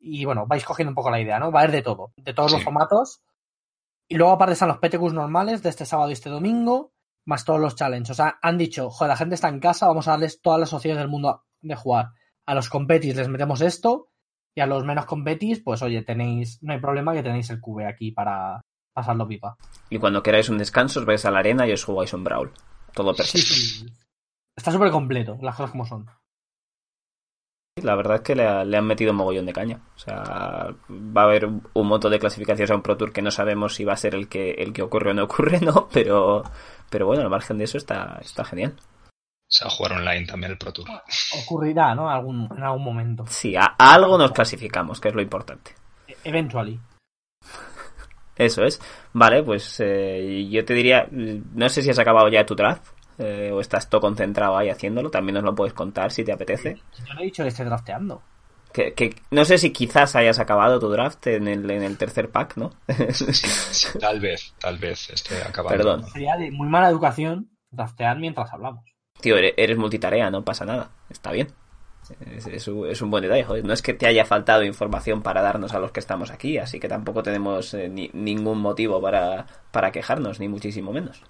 [0.00, 1.50] Y bueno, vais cogiendo un poco la idea, ¿no?
[1.50, 3.20] Va a haber de todo, de todos los formatos.
[4.08, 6.94] Y luego aparte están los PTQs normales de este sábado y este domingo,
[7.26, 8.10] más todos los challenges.
[8.10, 10.72] O sea, han dicho, joder, la gente está en casa, vamos a darles todas las
[10.72, 12.12] opciones del mundo de jugar.
[12.46, 14.08] A los competis les metemos esto,
[14.58, 17.86] y a los menos competis, pues oye, tenéis, no hay problema que tenéis el QB
[17.86, 18.60] aquí para
[18.92, 19.56] pasarlo pipa.
[19.88, 22.52] Y cuando queráis un descanso, os vais a la arena y os jugáis un Brawl.
[22.92, 23.54] Todo perfecto.
[24.56, 26.06] Está súper completo, las cosas como son.
[27.82, 29.80] La verdad es que le, ha- le han metido un mogollón de caña.
[29.96, 33.22] O sea, va a haber un, un montón de clasificaciones a un Pro Tour que
[33.22, 35.88] no sabemos si va a ser el que, el que ocurre o no ocurre, ¿no?
[35.92, 36.42] Pero,
[36.90, 38.74] pero bueno, al margen de eso está, está genial.
[39.50, 40.86] Se va a jugar online también el Pro Tour.
[41.44, 42.10] Ocurrirá, ¿no?
[42.10, 43.24] Algún, en algún momento.
[43.28, 45.74] Sí, a, a algo nos clasificamos, que es lo importante.
[46.06, 46.78] E- Eventually.
[48.36, 48.80] Eso es.
[49.12, 52.86] Vale, pues eh, yo te diría, no sé si has acabado ya tu draft
[53.18, 56.76] eh, o estás todo concentrado ahí haciéndolo, también nos lo puedes contar si te apetece.
[57.06, 58.22] Yo no he dicho que esté drafteando.
[58.72, 62.30] Que, que no sé si quizás hayas acabado tu draft en el, en el tercer
[62.30, 62.70] pack, ¿no?
[63.10, 65.76] Sí, tal vez, tal vez esté acabando.
[65.76, 66.06] Perdón.
[66.10, 68.84] Sería de muy mala educación draftear mientras hablamos.
[69.20, 71.48] Tío, eres, eres multitarea, no pasa nada, está bien.
[72.30, 73.64] Es, es un, es un buen detalle, joder.
[73.64, 76.78] No es que te haya faltado información para darnos a los que estamos aquí, así
[76.78, 81.22] que tampoco tenemos eh, ni- ningún motivo para, para quejarnos, ni muchísimo menos.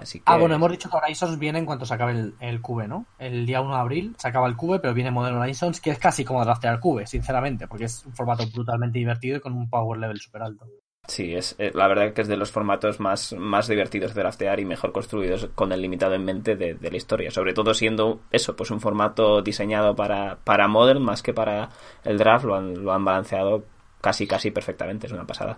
[0.00, 0.24] Así que...
[0.26, 3.06] Ah, bueno, hemos dicho que Horizons viene en cuanto se acabe el, el Cube, ¿no?
[3.18, 5.98] El día 1 de abril se acaba el Cube, pero viene Modern Horizons, que es
[5.98, 9.68] casi como draftear el Cube, sinceramente, porque es un formato brutalmente divertido y con un
[9.68, 10.66] power level súper alto.
[11.08, 14.60] Sí, es eh, la verdad que es de los formatos más, más divertidos de draftear
[14.60, 17.30] y mejor construidos con el limitado en mente de, de, la historia.
[17.30, 21.70] Sobre todo siendo eso, pues un formato diseñado para, para Modern más que para
[22.04, 23.64] el draft, lo han, lo han balanceado
[24.02, 25.56] casi casi perfectamente, es una pasada.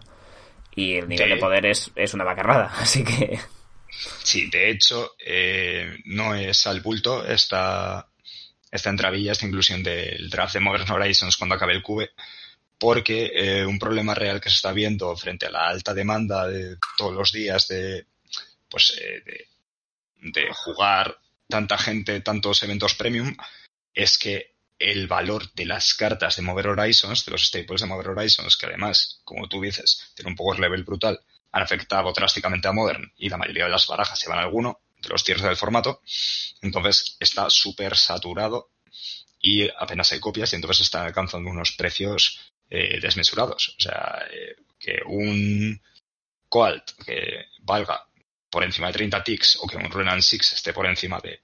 [0.72, 3.40] Y el nivel de, de poder es, es una vacarrada, así que...
[4.22, 8.08] Sí, de hecho, eh, no es al bulto esta,
[8.70, 12.10] esta entravilla, esta inclusión del draft de Modern Horizons cuando acabe el Cube,
[12.78, 16.76] porque eh, un problema real que se está viendo frente a la alta demanda de
[16.96, 18.06] todos los días de,
[18.68, 19.22] pues, eh,
[20.22, 23.36] de, jugar tanta gente, tantos eventos premium,
[23.92, 28.08] es que el valor de las cartas de Mover Horizons, de los staples de Mover
[28.08, 31.20] Horizons, que además, como tú dices, tiene un power level brutal,
[31.52, 35.24] han afectado drásticamente a Modern y la mayoría de las barajas llevan alguno de los
[35.24, 36.00] tiers del formato.
[36.60, 38.70] Entonces está súper saturado
[39.40, 43.74] y apenas hay copias y entonces están alcanzando unos precios eh, desmesurados.
[43.78, 45.80] O sea, eh, que un
[46.48, 48.06] Coalt que valga
[48.50, 51.42] por encima de 30 ticks o que un Renan 6 esté por encima de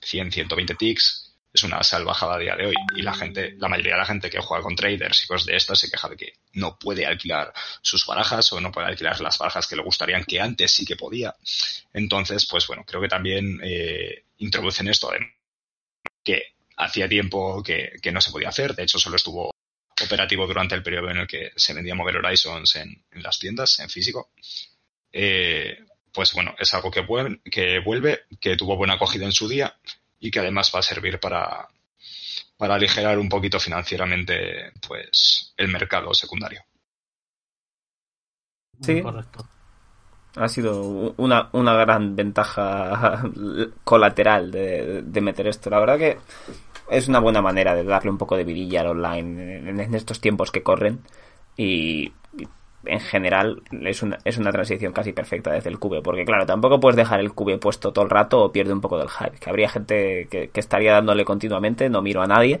[0.00, 1.25] 100, 120 ticks
[1.56, 2.74] es una salvajada a día de hoy.
[2.94, 5.56] Y la gente, la mayoría de la gente que juega con traders y cosas de
[5.56, 9.38] estas se queja de que no puede alquilar sus barajas o no puede alquilar las
[9.38, 11.34] barajas que le gustarían que antes sí que podía.
[11.92, 15.10] Entonces, pues bueno, creo que también eh, introducen esto
[16.22, 18.74] que hacía tiempo que, que, no se podía hacer.
[18.74, 19.50] De hecho, solo estuvo
[20.04, 23.88] operativo durante el periodo en el que se vendía Mover Horizons en, las tiendas, en
[23.88, 24.30] físico.
[25.10, 25.78] Eh,
[26.12, 29.74] pues bueno, es algo que vuelve, que tuvo buena acogida en su día
[30.18, 31.68] y que además va a servir para,
[32.56, 36.62] para aligerar un poquito financieramente pues el mercado secundario.
[38.80, 39.48] Sí, correcto.
[40.36, 43.22] Ha sido una, una gran ventaja
[43.84, 45.70] colateral de, de, meter esto.
[45.70, 46.18] La verdad que
[46.90, 50.20] es una buena manera de darle un poco de vidilla al online en, en estos
[50.20, 51.00] tiempos que corren
[51.56, 52.25] y, y
[52.86, 56.80] en general es una, es una transición casi perfecta desde el cube, porque claro, tampoco
[56.80, 59.50] puedes dejar el cube puesto todo el rato o pierde un poco del hype, que
[59.50, 62.60] habría gente que, estaría dándole continuamente, no miro a nadie,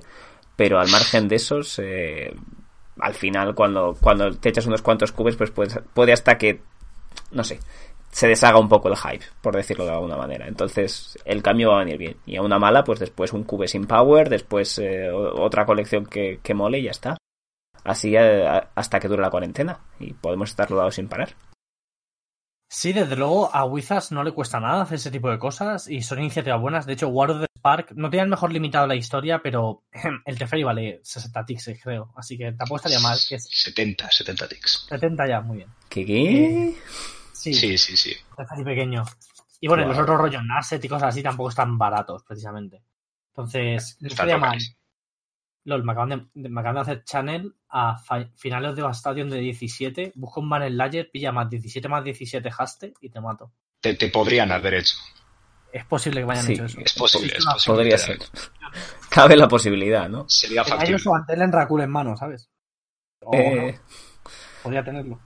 [0.56, 2.34] pero al margen de esos, eh,
[3.00, 6.60] al final cuando, cuando te echas unos cuantos cubes, pues puede, puede hasta que,
[7.30, 7.60] no sé,
[8.10, 10.46] se deshaga un poco el hype, por decirlo de alguna manera.
[10.48, 12.16] Entonces, el cambio va a venir bien.
[12.24, 16.40] Y a una mala, pues después un cube sin power, después eh, otra colección que,
[16.42, 17.16] que mole y ya está
[17.86, 21.36] así hasta que dure la cuarentena y podemos estar rodados sin parar.
[22.68, 26.02] Sí, desde luego a Wizards no le cuesta nada hacer ese tipo de cosas y
[26.02, 26.84] son iniciativas buenas.
[26.84, 29.84] De hecho, War of the Spark no tiene el mejor limitado la historia, pero
[30.24, 32.12] el Teferi vale 60 ticks, creo.
[32.16, 33.16] Así que tampoco estaría mal.
[33.28, 33.48] Que es...
[33.48, 34.86] 70, 70 ticks.
[34.88, 35.68] 70 ya, muy bien.
[35.88, 36.04] ¿Qué?
[36.04, 36.68] qué?
[36.68, 36.74] Eh,
[37.32, 37.96] sí, sí, sí.
[37.96, 38.16] sí.
[38.36, 39.04] Teferi pequeño.
[39.60, 39.92] Y bueno, wow.
[39.92, 42.82] los otros rollos Nasset y cosas así tampoco están baratos, precisamente.
[43.28, 44.58] Entonces, no estaría mal.
[45.66, 47.98] LOL, me acaban, de, me acaban de hacer channel a
[48.36, 50.12] finales de Bastadion de 17.
[50.14, 53.52] Busca un banner layer, pilla más 17 más 17 haste y te mato.
[53.80, 54.96] Te, te podrían haber hecho.
[55.72, 56.80] Es posible que vayan sí, hecho eso.
[56.80, 57.76] Es posible, es posible.
[57.76, 58.18] Podría ser.
[59.10, 60.28] Cabe la posibilidad, ¿no?
[60.28, 60.94] Sería fácil.
[60.94, 62.48] Hay su antel en Raccoon en mano, ¿sabes?
[63.20, 63.72] O eh...
[63.72, 64.30] no.
[64.62, 65.20] Podría tenerlo.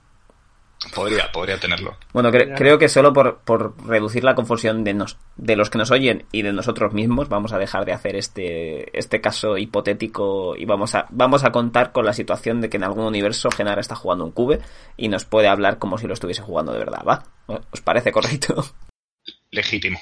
[0.95, 1.95] Podría, podría tenerlo.
[2.11, 5.77] Bueno, cre creo que solo por, por reducir la confusión de, nos, de los que
[5.77, 10.55] nos oyen y de nosotros mismos, vamos a dejar de hacer este, este caso hipotético
[10.57, 13.79] y vamos a, vamos a contar con la situación de que en algún universo Genara
[13.79, 14.59] está jugando un cube
[14.97, 17.23] y nos puede hablar como si lo estuviese jugando de verdad, ¿va?
[17.45, 18.65] ¿Os parece correcto?
[19.51, 19.99] Legítimo.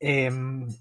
[0.00, 0.30] Eh,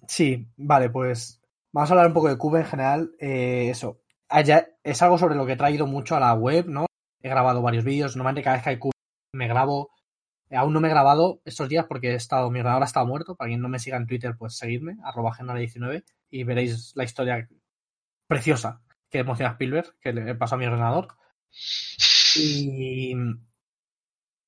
[0.07, 1.41] sí, vale, pues
[1.71, 3.11] vamos a hablar un poco de cube en general.
[3.19, 6.86] Eh, eso, Allá, es algo sobre lo que he traído mucho a la web, ¿no?
[7.21, 8.91] He grabado varios vídeos, normalmente cada vez que hay Q
[9.33, 9.91] me grabo,
[10.51, 13.35] aún no me he grabado estos días porque he estado, mi ordenador ha estado muerto,
[13.35, 17.47] para quien no me siga en Twitter pues seguidme, arroba 19 y veréis la historia
[18.27, 21.07] preciosa que emociona Spielberg, que le pasó a mi ordenador.
[22.35, 23.15] Y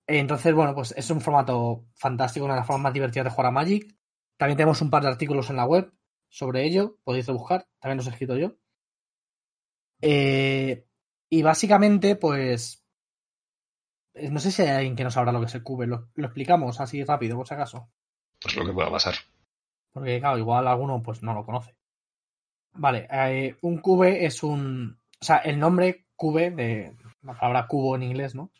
[0.07, 3.47] entonces, bueno, pues es un formato fantástico, una de las formas más divertidas de jugar
[3.47, 3.95] a Magic.
[4.37, 5.91] También tenemos un par de artículos en la web
[6.29, 8.55] sobre ello, podéis buscar, también los he escrito yo.
[10.01, 10.85] Eh,
[11.29, 12.83] y básicamente, pues.
[14.15, 15.87] No sé si hay alguien que no sabrá lo que es el cube.
[15.87, 17.89] Lo, lo, explicamos así rápido, por si acaso.
[18.41, 19.15] Pues lo que pueda pasar.
[19.91, 21.75] Porque, claro, igual alguno pues no lo conoce.
[22.73, 24.99] Vale, eh, un cube es un.
[25.21, 28.51] O sea, el nombre cube, de la palabra cubo en inglés, ¿no?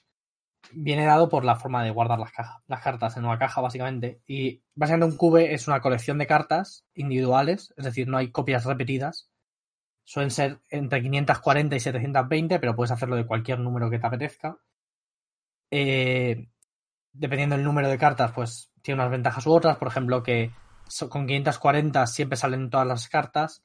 [0.72, 4.22] Viene dado por la forma de guardar las, cajas, las cartas en una caja, básicamente.
[4.28, 8.66] Y básicamente un cube es una colección de cartas individuales, es decir, no hay copias
[8.66, 9.30] repetidas,
[10.10, 14.58] suelen ser entre 540 y 720, pero puedes hacerlo de cualquier número que te apetezca.
[15.70, 16.48] Eh,
[17.14, 20.52] dependiendo del número de cartas, pues tiene unas ventajas u otras, por ejemplo, que
[21.10, 23.64] con 540 siempre salen todas las cartas,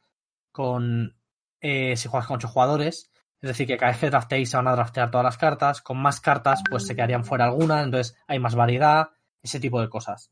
[0.53, 1.17] con
[1.63, 4.69] eh, si juegas con 8 jugadores, es decir, que cada vez que drafteéis se van
[4.69, 8.39] a draftear todas las cartas, con más cartas pues se quedarían fuera algunas, entonces hay
[8.39, 9.09] más variedad,
[9.43, 10.31] ese tipo de cosas.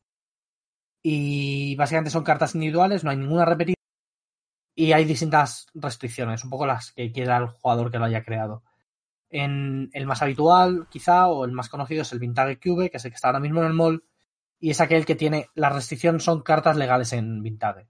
[1.02, 3.76] Y básicamente son cartas individuales, no hay ninguna repetida
[4.74, 8.62] y hay distintas restricciones, un poco las que quiera el jugador que lo haya creado.
[9.28, 13.04] En el más habitual, quizá, o el más conocido es el Vintage Cube, que es
[13.04, 14.04] el que está ahora mismo en el mall,
[14.58, 17.88] y es aquel que tiene, la restricción son cartas legales en Vintage.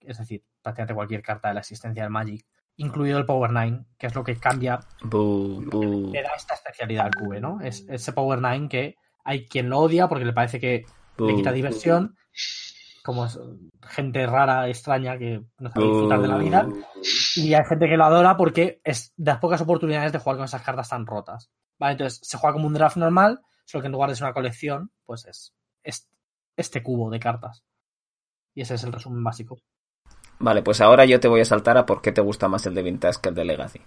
[0.00, 2.44] Es decir, prácticamente cualquier carta de la existencia del Magic,
[2.76, 7.40] incluido el Power 9, que es lo que cambia, le da esta especialidad al Cube,
[7.40, 7.60] ¿no?
[7.60, 10.84] Es ese Power 9 que hay quien lo odia porque le parece que
[11.18, 12.16] le quita diversión,
[13.04, 13.28] como
[13.82, 16.66] gente rara, extraña, que no sabe disfrutar de la vida.
[17.36, 20.46] Y hay gente que lo adora porque es de las pocas oportunidades de jugar con
[20.46, 21.50] esas cartas tan rotas.
[21.78, 24.32] Vale, entonces se juega como un draft normal, solo que en lugar de ser una
[24.32, 26.08] colección, pues es,
[26.56, 27.62] este cubo de cartas.
[28.54, 29.58] Y ese es el resumen básico.
[30.38, 32.74] Vale, pues ahora yo te voy a saltar a por qué te gusta más el
[32.74, 33.82] de Vintage que el de Legacy.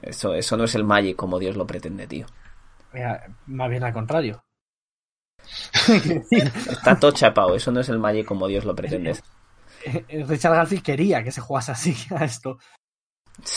[0.00, 2.26] Eso, eso no es el Magic como Dios lo pretende, tío.
[3.46, 4.44] más bien al contrario.
[6.70, 9.16] Está todo chapado, eso no es el Magic como Dios lo pretende.
[9.84, 12.58] Eh, Richard Garfield quería que se jugase así a esto.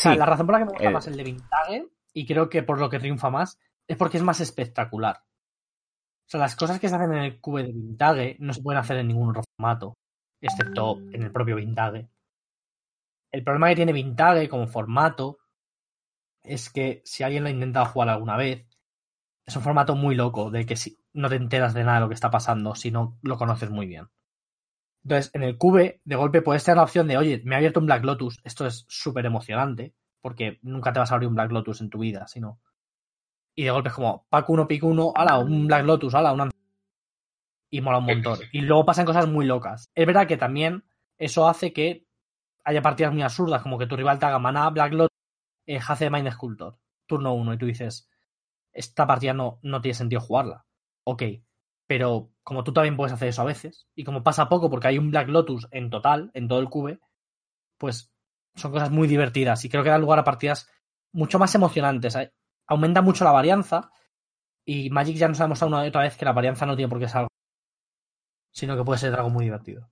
[0.03, 2.79] la razón por la que me gusta más el de Vintage, y creo que por
[2.79, 5.17] lo que triunfa más, es porque es más espectacular.
[5.17, 8.79] O sea, las cosas que se hacen en el cube de Vintage no se pueden
[8.79, 9.93] hacer en ningún otro formato,
[10.41, 12.09] excepto en el propio Vintage.
[13.31, 15.37] El problema que tiene Vintage como formato
[16.41, 18.65] es que si alguien lo ha intentado jugar alguna vez,
[19.45, 22.07] es un formato muy loco, de que si no te enteras de nada de lo
[22.09, 24.09] que está pasando si no lo conoces muy bien.
[25.03, 27.79] Entonces, en el cube, de golpe puedes tener la opción de, oye, me ha abierto
[27.79, 31.51] un Black Lotus, esto es súper emocionante, porque nunca te vas a abrir un Black
[31.51, 32.59] Lotus en tu vida, sino.
[33.55, 36.49] Y de golpe es como, pack 1, pick 1, ala, un Black Lotus, ala, una.
[37.69, 38.39] Y mola un montón.
[38.51, 39.89] Y luego pasan cosas muy locas.
[39.95, 40.83] Es verdad que también
[41.17, 42.07] eso hace que
[42.63, 45.17] haya partidas muy absurdas, como que tu rival te haga maná, Black Lotus,
[45.67, 48.09] eh, Hace Mind Sculptor, turno 1, y tú dices,
[48.73, 50.65] esta partida no, no tiene sentido jugarla
[51.05, 51.23] ok,
[51.87, 54.97] pero como tú también puedes hacer eso a veces, y como pasa poco porque hay
[54.97, 56.99] un Black Lotus en total, en todo el cube,
[57.77, 58.11] pues
[58.55, 60.69] son cosas muy divertidas y creo que dan lugar a partidas
[61.11, 62.17] mucho más emocionantes.
[62.67, 63.91] Aumenta mucho la varianza
[64.65, 66.89] y Magic ya nos ha demostrado una y otra vez que la varianza no tiene
[66.89, 67.29] por qué ser algo,
[68.51, 69.89] sino que puede ser algo muy divertido.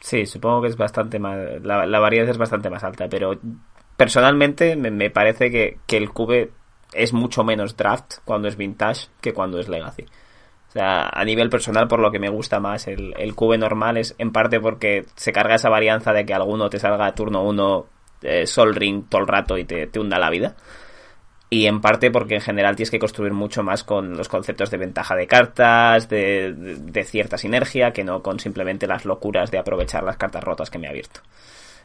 [0.00, 1.38] Sí, supongo que es bastante más.
[1.62, 3.38] La, varianza es bastante más alta, pero
[3.96, 6.52] personalmente me, parece que, que, el cube
[6.92, 10.04] es mucho menos draft cuando es vintage que cuando es legacy.
[10.74, 14.16] Sea, a nivel personal, por lo que me gusta más el, el cube normal es
[14.18, 17.86] en parte porque se carga esa varianza de que alguno te salga a turno 1
[18.24, 20.56] eh, Sol Ring todo el rato y te, hunda la vida.
[21.50, 24.78] Y en parte porque en general tienes que construir mucho más con los conceptos de
[24.78, 30.02] ventaja de cartas, de, de cierta sinergia, que no con simplemente las locuras de aprovechar
[30.02, 31.20] las cartas rotas que me ha abierto.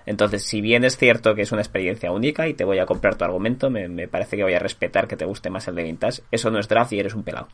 [0.07, 3.15] Entonces, si bien es cierto que es una experiencia única y te voy a comprar
[3.15, 5.83] tu argumento, me, me parece que voy a respetar que te guste más el de
[5.83, 6.23] Vintage.
[6.31, 7.49] Eso no es draft y eres un pelado.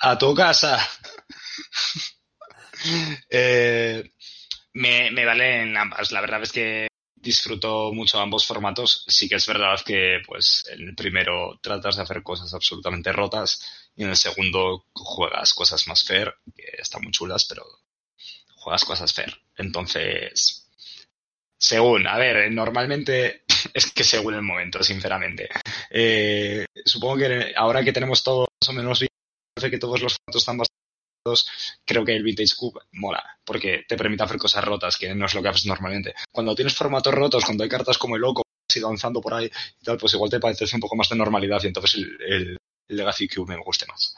[0.00, 0.78] A tu casa.
[3.30, 4.12] Eh,
[4.74, 6.12] me, me valen ambas.
[6.12, 9.04] La verdad es que disfruto mucho ambos formatos.
[9.08, 13.58] Sí que es verdad que, pues, en el primero tratas de hacer cosas absolutamente rotas
[13.96, 17.64] y en el segundo juegas cosas más fair, que están muy chulas, pero
[18.54, 19.34] juegas cosas fair.
[19.56, 20.65] Entonces,
[21.58, 25.48] según, a ver, normalmente es que según el momento, sinceramente.
[25.90, 30.42] Eh, supongo que ahora que tenemos todo más o menos bien, que todos los formatos
[30.42, 30.76] están bastante
[31.84, 35.34] creo que el Vintage Cube mola, porque te permite hacer cosas rotas, que no es
[35.34, 36.14] lo que haces normalmente.
[36.30, 39.46] Cuando tienes formatos rotos, cuando hay cartas como el loco, has ido avanzando por ahí
[39.80, 42.58] y tal, pues igual te parece un poco más de normalidad y entonces el, el
[42.88, 44.14] Legacy Cube me guste más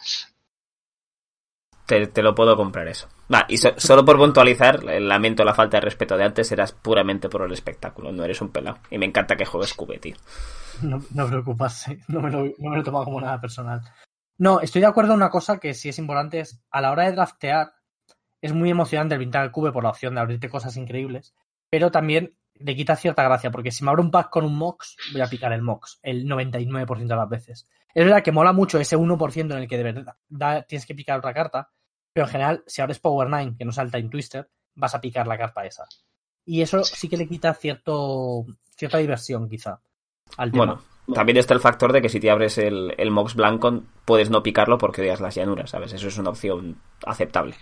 [1.89, 3.09] te, lo puedo comprar eso.
[3.33, 7.43] Va, y solo por puntualizar, lamento la falta de respeto de antes, eras puramente por
[7.43, 8.79] el espectáculo, no eres un pelado.
[8.91, 10.17] Y me encanta que juegues Cube, tío.
[10.83, 13.81] No, no preocuparse, no me, lo, no me lo he tomado como nada personal.
[14.37, 17.05] No, estoy de acuerdo en una cosa que sí es importante, es a la hora
[17.05, 17.73] de draftear,
[18.41, 21.35] es muy emocionante el pintar el Cube por la opción de abrirte cosas increíbles,
[21.71, 24.97] pero también le quita cierta gracia, porque si me abro un pack con un Mox,
[25.13, 27.69] voy a picar el Mox, el 99% de las veces.
[27.95, 31.19] Es verdad que mola mucho ese 1% en el que de verdad tienes que picar
[31.19, 31.71] otra carta,
[32.19, 35.29] pero en general, si abres Power 9, que no salta en Twister, vas a picar
[35.29, 35.85] la carta esa.
[36.45, 38.45] Y eso sí que le quita cierto
[38.77, 39.81] cierta diversión, quizá.
[40.37, 40.83] Al Bueno,
[41.15, 44.43] también está el factor de que si te abres el, el Mox Blanco, puedes no
[44.43, 45.93] picarlo porque odias las llanuras, ¿sabes?
[45.93, 47.55] Eso es una opción aceptable.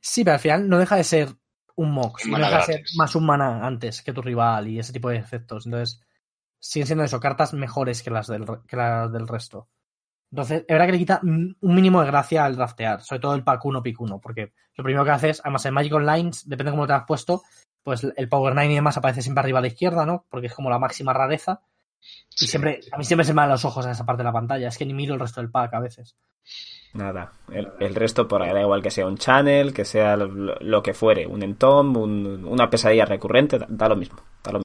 [0.00, 1.28] Sí, pero al final no deja de ser
[1.74, 4.94] un Mox, no deja de ser más un mana antes que tu rival y ese
[4.94, 5.66] tipo de efectos.
[5.66, 6.00] Entonces,
[6.58, 9.68] siguen siendo eso, cartas mejores que las del, que las del resto.
[10.30, 13.44] Entonces, es verdad que le quita un mínimo de gracia al draftear, sobre todo el
[13.44, 16.76] pack 1 pick 1, porque lo primero que haces, además en Magic Online, depende de
[16.76, 17.42] cómo te has puesto,
[17.82, 20.26] pues el Power 9 y demás aparece siempre arriba a la izquierda, ¿no?
[20.28, 21.60] Porque es como la máxima rareza.
[22.40, 24.32] Y siempre, a mí siempre se me dan los ojos en esa parte de la
[24.32, 26.16] pantalla, es que ni miro el resto del pack a veces.
[26.92, 30.94] Nada, el, resto por ahí da igual que sea un channel, que sea lo, que
[30.94, 34.18] fuere, un entom, una pesadilla recurrente, da, lo mismo,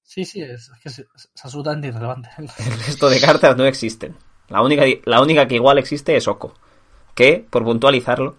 [0.04, 1.06] Sí, sí, es, que es,
[1.44, 2.30] absolutamente irrelevante.
[2.38, 4.16] El resto de cartas no existen.
[4.52, 6.54] La única, la única que igual existe es Oko,
[7.16, 8.36] que, por puntualizarlo,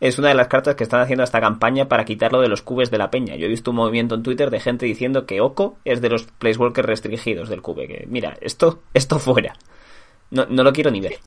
[0.00, 2.90] es una de las cartas que están haciendo esta campaña para quitarlo de los cubes
[2.90, 3.36] de la peña.
[3.36, 6.24] Yo he visto un movimiento en Twitter de gente diciendo que Oko es de los
[6.24, 7.88] placewalkers restringidos del cube.
[7.88, 9.54] Que mira, esto, esto fuera.
[10.30, 11.20] No, no lo quiero ni ver.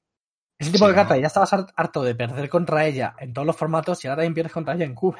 [0.60, 4.04] Ese tipo de carta ya estabas harto de perder contra ella en todos los formatos
[4.04, 5.20] y ahora también pierdes contra ella en cube.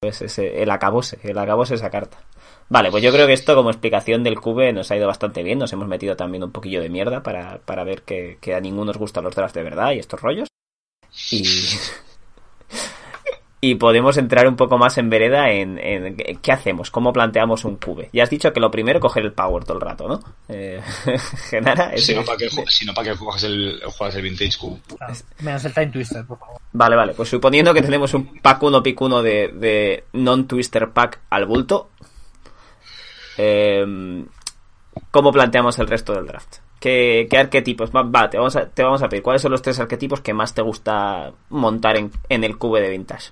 [0.00, 2.18] Pues ese, el acabose, el acabose esa carta.
[2.68, 5.58] Vale, pues yo creo que esto como explicación del cube nos ha ido bastante bien.
[5.58, 8.86] Nos hemos metido también un poquillo de mierda para, para ver que, que a ninguno
[8.86, 10.48] nos gustan los drafts de verdad y estos rollos.
[11.30, 11.44] Y,
[13.60, 15.78] y podemos entrar un poco más en vereda en,
[16.42, 18.10] qué hacemos, cómo planteamos un cube.
[18.12, 20.20] Ya has dicho que lo primero coger el power todo el rato, ¿no?
[20.48, 20.80] Eh,
[21.50, 24.80] Genara, si no, ¿para qué, si no, ¿para juegas el, el vintage cube?
[25.40, 26.60] menos el time twister, por favor.
[26.72, 31.20] Vale, vale, pues suponiendo que tenemos un pack 1 pick 1 de, de non-twister pack
[31.30, 31.90] al bulto,
[33.38, 33.84] eh,
[35.10, 36.58] ¿cómo planteamos el resto del draft?
[36.80, 37.90] ¿Qué, arquetipos?
[37.90, 39.22] Va, te, vamos a, te vamos a pedir.
[39.22, 43.30] ¿Cuáles son los tres arquetipos que más te gusta montar en, el cube de vintage?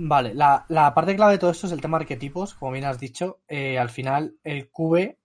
[0.00, 3.00] Vale, la, parte clave de todo esto es el tema de arquetipos, como bien has
[3.00, 3.40] dicho.
[3.48, 5.18] Eh, al final, el cube,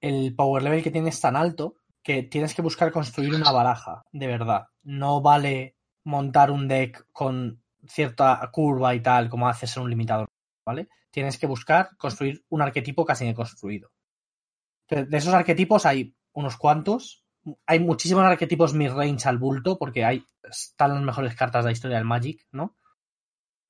[0.00, 4.04] el power level que tiene es tan alto que tienes que buscar construir una baraja,
[4.12, 4.66] de verdad.
[4.82, 10.28] No vale montar un deck con cierta curva y tal, como haces en un limitador,
[10.64, 10.88] ¿vale?
[11.10, 13.90] Tienes que buscar construir un arquetipo casi construido.
[14.88, 17.24] De esos arquetipos hay unos cuantos.
[17.66, 21.96] Hay muchísimos arquetipos mid-range al bulto, porque hay, están las mejores cartas de la historia
[21.96, 22.76] del Magic, ¿no?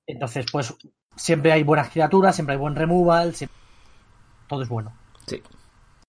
[0.09, 0.75] Entonces, pues,
[1.15, 3.35] siempre hay buenas criaturas, siempre hay buen removal,
[4.49, 4.99] todo es bueno.
[5.27, 5.41] Sí.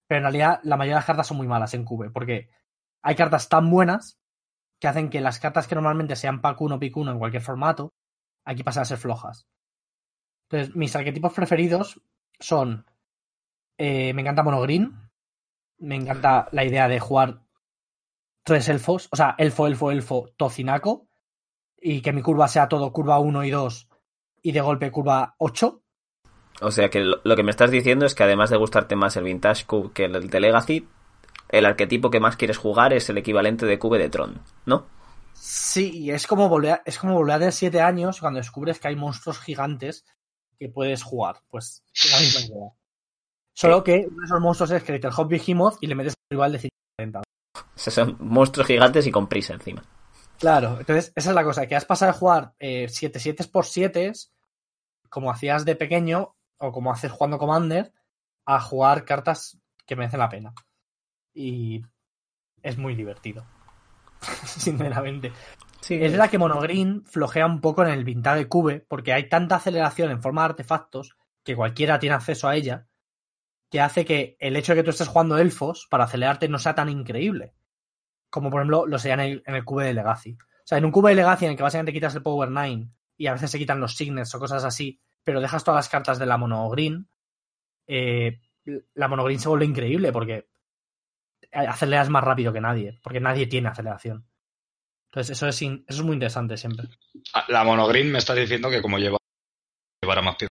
[0.07, 2.49] Pero en realidad, la mayoría de las cartas son muy malas en Cube, porque
[3.03, 4.17] hay cartas tan buenas
[4.79, 7.93] que hacen que las cartas que normalmente sean pack 1 pick 1 en cualquier formato,
[8.45, 9.45] aquí pasan a ser flojas.
[10.49, 12.01] Entonces, mis arquetipos preferidos
[12.39, 12.85] son
[13.77, 15.09] eh, me encanta Monogreen.
[15.79, 17.41] Me encanta la idea de jugar
[18.43, 19.07] tres elfos.
[19.11, 21.07] O sea, elfo, elfo, elfo, tocinaco.
[21.77, 23.88] Y que mi curva sea todo curva 1 y 2
[24.41, 25.81] y de golpe curva 8.
[26.61, 29.23] O sea que lo, que me estás diciendo es que además de gustarte más el
[29.23, 30.87] Vintage Cube que el de Legacy,
[31.49, 34.87] el arquetipo que más quieres jugar es el equivalente de Cube de Tron, ¿no?
[35.33, 38.79] Sí, y es como volver a, es como volver a tener 7 años cuando descubres
[38.79, 40.05] que hay monstruos gigantes
[40.59, 41.37] que puedes jugar.
[41.49, 42.69] Pues la misma idea.
[43.53, 46.59] Solo que uno de esos monstruos es el Hot Behemoth y le metes rival de
[46.59, 47.19] 140.
[47.19, 47.23] O
[47.75, 49.81] sea, son monstruos gigantes y con prisa encima.
[50.39, 54.13] Claro, entonces esa es la cosa, que has pasado a jugar 7 7 por 7
[55.09, 57.91] como hacías de pequeño o como haces jugando Commander
[58.45, 60.53] a jugar cartas que merecen la pena.
[61.33, 61.83] Y
[62.61, 63.45] es muy divertido.
[64.45, 65.33] Sinceramente.
[65.89, 70.11] es verdad que Monogreen flojea un poco en el vintage cube porque hay tanta aceleración
[70.11, 72.87] en forma de artefactos que cualquiera tiene acceso a ella
[73.69, 76.75] que hace que el hecho de que tú estés jugando elfos para acelerarte no sea
[76.75, 77.53] tan increíble.
[78.29, 80.33] Como por ejemplo lo sería en el, en cube de Legacy.
[80.33, 82.87] O sea, en un cube de Legacy en el que básicamente quitas el Power 9
[83.17, 86.19] y a veces se quitan los signets o cosas así, pero dejas todas las cartas
[86.19, 87.09] de la mono green,
[87.87, 88.39] eh,
[88.93, 90.47] la mono green se vuelve increíble porque
[91.51, 94.27] aceleras más rápido que nadie, porque nadie tiene aceleración.
[95.07, 96.87] Entonces, eso es, eso es muy interesante siempre.
[97.33, 99.17] Ah, la mono green me está diciendo que como lleva
[100.01, 100.49] llevará más piezas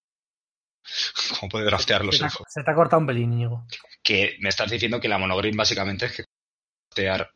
[1.41, 2.47] ¿Cómo puede draftear los elfos?
[2.49, 3.67] Se te ha cortado un pelín, Íñigo.
[4.03, 6.25] Que me estás diciendo que la monogreen básicamente es que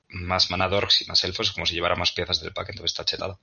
[0.09, 3.41] más manadorks y más elfos como si llevara más piezas del pack, entonces está chetado.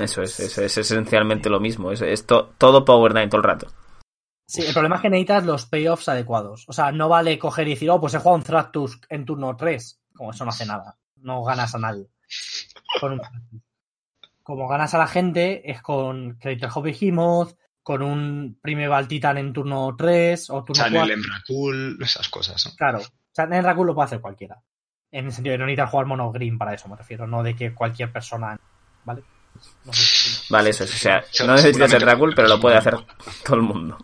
[0.00, 1.92] Eso es, eso es esencialmente lo mismo.
[1.92, 3.68] Es, todo Power 9 todo el rato.
[4.46, 6.64] Sí, el problema es que necesitas los payoffs adecuados.
[6.68, 9.56] O sea, no vale coger y decir, oh, pues he jugado un Thratusk en turno
[9.56, 10.00] 3.
[10.14, 10.98] Como eso no hace nada.
[11.16, 12.08] No ganas a nadie.
[14.42, 19.52] Como ganas a la gente es con Creator Hobby Behemoth, con un Primeval Titan en
[19.52, 21.14] turno 3 o turno Channel 4.
[21.14, 22.66] en Rakul, esas cosas.
[22.66, 22.72] ¿no?
[22.76, 23.00] Claro,
[23.32, 24.62] Channel en Rakul lo puede hacer cualquiera.
[25.14, 27.54] En el sentido de no necesitar jugar mono green para eso, me refiero, no de
[27.54, 28.58] que cualquier persona.
[29.04, 29.22] ¿Vale?
[30.50, 30.92] vale, eso es.
[30.92, 32.96] O sea, no necesitas el Rakul, pero lo puede hacer
[33.44, 33.96] todo el mundo.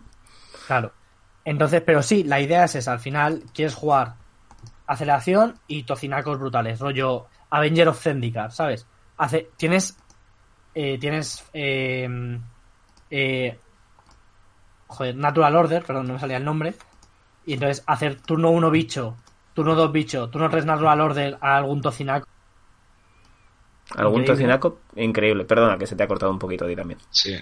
[0.67, 0.93] Claro.
[1.43, 2.93] Entonces, pero sí, la idea es esa.
[2.93, 4.13] Al final, quieres jugar
[4.87, 6.79] aceleración y tocinacos brutales.
[6.79, 8.87] Rollo Avenger of Zendikar, ¿sabes?
[9.17, 9.97] Hace, tienes.
[10.73, 11.43] Eh, tienes.
[11.51, 12.07] Eh,
[13.09, 13.59] eh,
[14.87, 16.73] joder, Natural Order, perdón, no me salía el nombre.
[17.45, 19.17] Y entonces hacer turno 1 bicho
[19.53, 22.27] turno dos bicho, turno tres natural order a algún tocinaco.
[23.95, 24.33] ¿Algún Increíble.
[24.33, 24.79] tocinaco?
[24.95, 25.45] Increíble.
[25.45, 26.99] Perdona, que se te ha cortado un poquito a ti también.
[27.09, 27.35] Sí.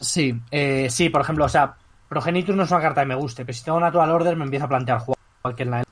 [0.00, 1.74] Sí, eh, sí, por ejemplo, o sea,
[2.08, 4.66] Progenitus no es una carta que me guste, pero si tengo natural order me empiezo
[4.66, 5.84] a plantear jugar cualquier line.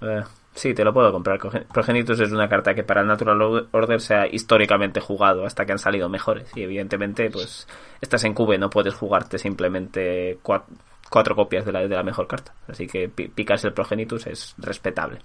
[0.00, 0.22] Eh,
[0.54, 1.38] sí, te lo puedo comprar.
[1.38, 5.66] Proge- Progenitus es una carta que para el Natural Order se ha históricamente jugado hasta
[5.66, 6.50] que han salido mejores.
[6.56, 7.66] Y evidentemente, pues,
[8.00, 10.64] estás en cube, no puedes jugarte simplemente cua-
[11.10, 12.54] cuatro copias de la, de la mejor carta.
[12.68, 15.20] Así que pi- picas el Progenitus es respetable.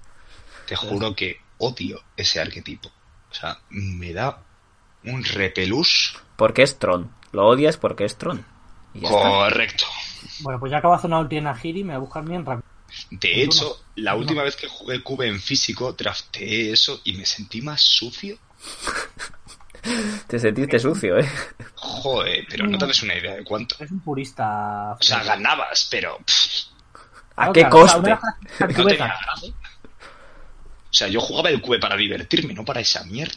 [0.67, 2.89] Te juro que odio ese arquetipo.
[3.31, 4.43] O sea, me da
[5.05, 7.11] un repelús Porque es Tron.
[7.31, 8.45] Lo odias porque es Tron.
[8.93, 9.21] Y ya está.
[9.29, 9.85] correcto.
[10.39, 12.45] Bueno, pues ya acabo de hacer una ulti en Agiri, me voy a buscar bien
[12.45, 12.67] rápido.
[13.09, 17.61] De hecho, la última vez que jugué Cube en físico, drafteé eso y me sentí
[17.61, 18.37] más sucio.
[20.27, 21.29] Te sentiste sucio, ¿eh?
[21.75, 23.75] Joder, pero no te das una idea de cuánto.
[23.79, 24.93] Es un purista.
[24.93, 26.17] O sea, ganabas, pero
[27.35, 28.73] ¿A qué claro, o sea, coste?
[28.77, 29.15] no tenía.
[29.45, 33.33] O sea, yo jugaba el Cube para divertirme, no para esa mierda.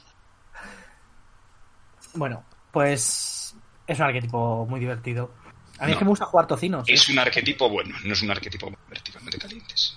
[2.15, 3.55] Bueno, pues
[3.87, 5.35] es un arquetipo muy divertido.
[5.79, 5.93] A mí No.
[5.93, 6.93] es que me gusta jugar tocinos, ¿eh?
[6.95, 9.97] Es un arquetipo bueno, no es un arquetipo divertido, no te calientes.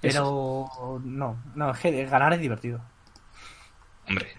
[0.00, 2.80] pero no, no, es que ganar es divertido.
[4.08, 4.34] Hombre,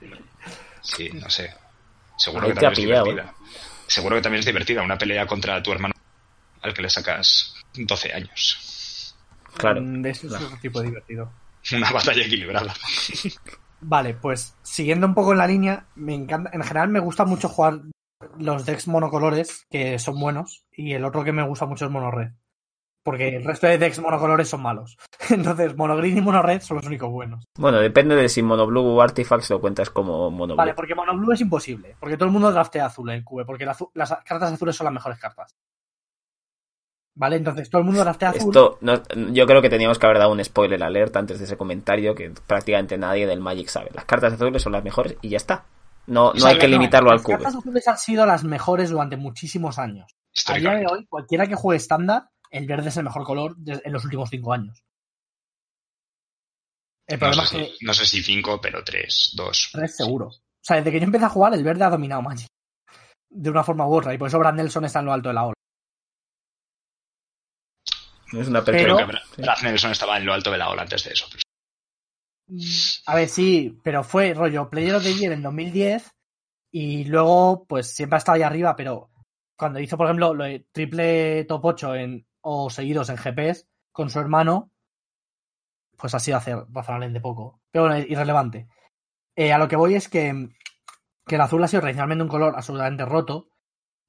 [0.81, 1.53] sí, no sé.
[2.17, 3.33] Seguro Ahí que también es divertida.
[3.87, 5.93] Seguro que también es divertida una pelea contra tu hermano
[6.61, 9.15] al que le sacas 12 años.
[9.57, 9.81] Claro.
[9.81, 11.31] Mm, Eso es un tipo de divertido.
[11.73, 12.73] Una batalla equilibrada.
[13.81, 17.49] Vale, pues siguiendo un poco en la línea, me encanta, en general me gusta mucho
[17.49, 17.81] jugar
[18.37, 22.29] los decks monocolores, que son buenos, y el otro que me gusta mucho es monored.
[23.03, 24.97] Porque el resto de decks monocolores son malos.
[25.29, 27.43] Entonces, monogreen y monored son los únicos buenos.
[27.57, 30.57] Bueno, depende de si Monoblue o Artifacts lo cuentas como Monoblue.
[30.57, 31.95] Vale, porque monoblue es imposible.
[31.99, 34.93] Porque todo el mundo draftea azul en QE, porque la las cartas azules son las
[34.93, 35.55] mejores cartas.
[37.13, 38.49] Vale, entonces todo el mundo draftea azul.
[38.49, 39.01] Esto, no-
[39.33, 42.31] yo creo que teníamos que haber dado un spoiler alert antes de ese comentario que
[42.47, 43.89] prácticamente nadie del Magic sabe.
[43.93, 45.65] Las cartas azules son las mejores y ya está.
[46.07, 47.35] No, no hay que no, limitarlo al Las cube.
[47.35, 50.15] cartas azules han sido las mejores durante muchísimos años.
[50.47, 53.81] A día de hoy, cualquiera que juegue estándar, el verde es el mejor color de-
[53.83, 54.79] en los últimos cinco años.
[57.07, 59.69] El No problema sé, es que si, no sé si 5, pero 3, 2.
[59.73, 60.27] tres seguro.
[60.27, 62.47] O sea, desde que yo empecé a jugar, el verde ha dominado Magic.
[63.29, 64.13] De una forma u otra.
[64.13, 65.53] Y por eso Brad Nelson está en lo alto de la ola.
[68.33, 71.11] Es una Pero- que Brad Nelson estaba en lo alto de la ola antes de
[71.11, 71.27] eso.
[71.29, 71.41] pero-
[73.07, 76.11] A ver, sí, pero fue rollo Player of the Year en 2010
[76.71, 79.09] y luego, pues siempre ha estado ahí arriba, pero
[79.57, 84.09] cuando hizo, por ejemplo, lo de triple top 8 en, o seguidos en GPS con
[84.09, 84.71] su hermano,
[85.97, 87.61] pues ha sido hace razonablemente poco.
[87.71, 88.67] Pero bueno, irrelevante.
[89.35, 90.49] Eh, a lo que voy es que,
[91.27, 93.49] que el azul ha sido tradicionalmente un color absolutamente roto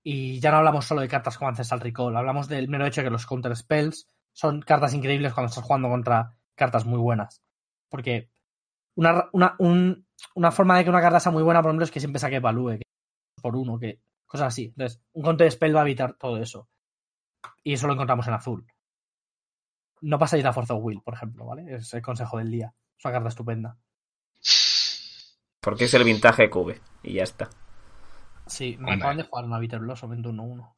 [0.05, 3.07] y ya no hablamos solo de cartas como Ancestral Recall, hablamos del mero hecho de
[3.07, 7.43] que los counter spells son cartas increíbles cuando estás jugando contra cartas muy buenas.
[7.91, 8.31] Porque
[8.97, 11.91] una, una, un- una forma de que una carta sea muy buena, por ejemplo, es
[11.91, 12.83] que siempre saque value que
[13.43, 14.67] por uno, que cosas así.
[14.67, 16.69] Entonces, un counter spell va a evitar todo eso.
[17.65, 18.67] Y eso lo encontramos en azul.
[20.01, 21.77] No pasáis la Force of Will, por ejemplo, ¿vale?
[21.77, 22.75] Es el consejo del día.
[22.99, 23.79] Es una carta estupenda.
[25.61, 26.81] Porque es el vintage cube.
[27.03, 27.49] Y ya está.
[28.47, 30.77] Sí, me acaban de jugar una Bitter Blossom en turno 1.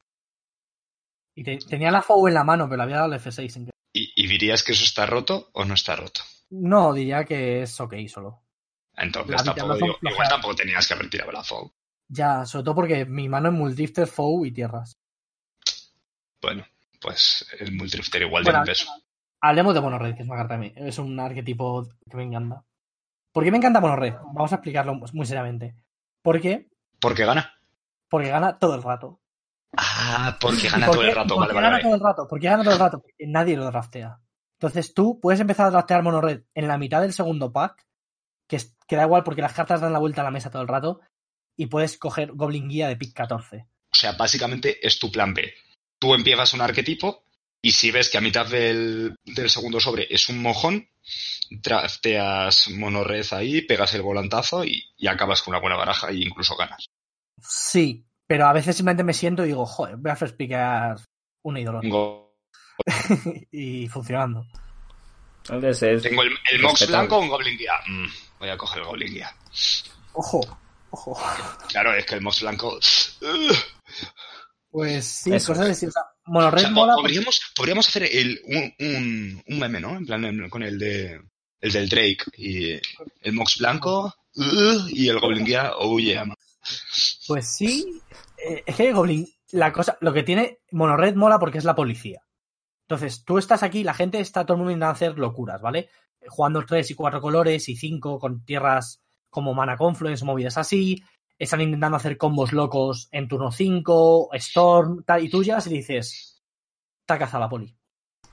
[1.35, 3.65] Y te- tenía la FOU en la mano, pero le había dado el F6 sin
[3.65, 6.21] que- ¿Y, y dirías que eso está roto o no está roto?
[6.51, 8.43] No, diría que es ok solo.
[8.95, 11.71] Entonces La tampoco, digo, igual tampoco tenías que haber tirado la FOB.
[12.07, 14.97] Ya, sobre todo porque mi mano es Multifter, FOU y tierras.
[16.45, 16.65] Bueno,
[17.01, 18.87] pues el Multrifter igual Bueno, un peso.
[19.41, 20.73] Hablemos de Monored, que es una carta de mí.
[20.75, 22.63] Es un arquetipo que me encanta.
[23.31, 24.13] ¿Por qué me encanta Monored?
[24.33, 25.75] Vamos a explicarlo muy seriamente.
[26.21, 26.67] ¿Por qué?
[26.99, 27.53] ¿Por qué gana?
[28.09, 29.19] Porque gana todo el rato.
[29.77, 31.35] Ah, porque ¿Y gana por todo qué- el rato.
[31.35, 31.83] Vale, vale, gana vale.
[31.83, 32.27] todo el rato?
[32.27, 33.01] ¿Por qué gana todo el rato?
[33.01, 34.19] Porque nadie lo draftea.
[34.59, 37.85] Entonces tú puedes empezar a draftear Monored en la mitad del segundo pack,
[38.47, 40.61] que, es- que da igual porque las cartas dan la vuelta a la mesa todo
[40.61, 41.01] el rato,
[41.57, 43.65] y puedes coger Goblin Guía de pick 14.
[43.91, 45.53] O sea, básicamente es tu plan B.
[46.05, 47.23] Tú empiezas un arquetipo
[47.63, 50.87] y si ves que a mitad del, del segundo sobre es un mojón,
[51.49, 56.55] drafteas monorred ahí, pegas el volantazo y, y acabas con una buena baraja e incluso
[56.55, 56.85] ganas.
[57.41, 60.97] Sí, pero a veces simplemente me siento y digo, joder, voy a first piquear
[61.41, 61.81] un ídolo.
[61.81, 62.35] Tengo,
[63.51, 64.45] y funcionando.
[65.49, 67.73] Entonces es- tengo el, el Mox blanco o un Goblin Guía.
[67.87, 68.05] Mm,
[68.41, 69.35] voy a coger el Goblin Guía.
[70.13, 70.39] Ojo,
[70.91, 71.19] ojo.
[71.69, 72.77] Claro, es que el Mox blanco...
[74.75, 75.53] Pues sí, Eso.
[75.53, 75.85] cosas así.
[75.85, 76.95] O sea, O sea, mola.
[76.95, 79.95] porque- podríamos, podríamos hacer el, un, un, un meme, ¿no?
[79.95, 81.21] En plan, en- con el de
[81.61, 82.71] el del Drake y
[83.21, 86.25] el Mox blanco uh, y el Goblin Guía, oh yeah.
[87.27, 88.01] Pues sí.
[88.37, 92.21] eh, es que Goblin, la cosa, lo que tiene Monored mola porque es la policía.
[92.87, 95.89] Entonces, tú estás aquí, la gente está todo el mundo intentando hacer locuras, ¿vale?
[96.27, 101.01] Jugando tres y cuatro colores y cinco con tierras como Mana Confluence, movidas así.
[101.37, 106.41] Están intentando hacer combos locos en turno 5, Storm, tal, y tú llegas y dices,
[107.05, 107.75] cazado la poli.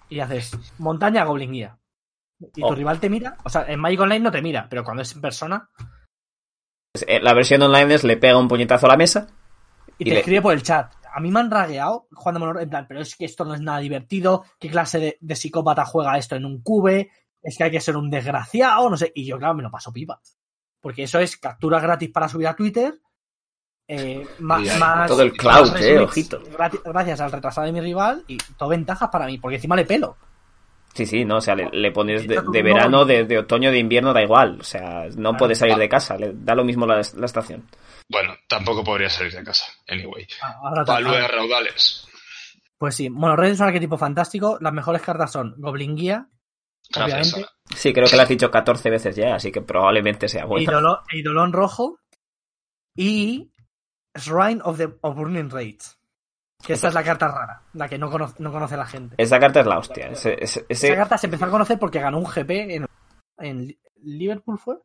[0.08, 1.78] Y haces montaña Goblin Guía.
[2.54, 2.74] Y tu Oh.
[2.74, 5.20] rival te mira, o sea, en Magic Online no te mira, pero cuando es en
[5.20, 5.68] persona,
[7.06, 9.26] Eh, La versión online es le pega un puñetazo a la mesa.
[9.98, 10.92] y Y te le- escribe por el chat.
[11.14, 13.54] A mí me han ragueado jugando Mono Red, en plan, pero es que esto no
[13.54, 14.44] es nada divertido.
[14.58, 17.10] ¿Qué clase de, de psicópata juega esto en un cube?
[17.42, 19.10] Es que hay que ser un desgraciado, no sé.
[19.14, 20.20] Y yo, claro, me lo paso pipa.
[20.82, 22.98] Porque eso es captura gratis para subir a Twitter.
[23.88, 24.44] eh, hay
[24.78, 26.42] más, todo el más cloud, eh, ojito.
[26.84, 30.16] Gracias al retrasado de mi rival y todo ventajas para mí, porque encima le pelo.
[30.94, 33.78] Sí, sí, no, o sea, le, le pones de, de verano, de, de otoño, de
[33.78, 34.58] invierno, da igual.
[34.60, 35.36] O sea, no Claro.
[35.38, 37.66] puede salir de casa, le da lo mismo la, la estación.
[38.10, 39.64] Bueno, tampoco podría salir de casa.
[39.88, 40.26] Anyway.
[40.26, 40.36] Te-
[40.92, 42.06] Value raudales.
[42.76, 44.58] Pues sí, Mono Red es un arquetipo fantástico.
[44.60, 46.26] Las mejores cartas son Goblin Guía.
[46.96, 47.46] Obviamente.
[47.74, 50.60] Sí, creo que lo has dicho 14 veces ya, así que probablemente sea bueno.
[50.70, 51.98] Eidolon, Eidolon rojo
[52.96, 53.50] y
[54.14, 55.78] Shrine of the of Burning Rage.
[56.64, 59.16] Que esta es la carta rara, la que no conoce, no conoce la gente.
[59.18, 60.06] Esa carta es la hostia.
[60.10, 62.86] Ese, ese- ese- Esa carta se empezó a conocer porque ganó un GP en,
[63.38, 64.76] en Li- Liverpool, ¿fue?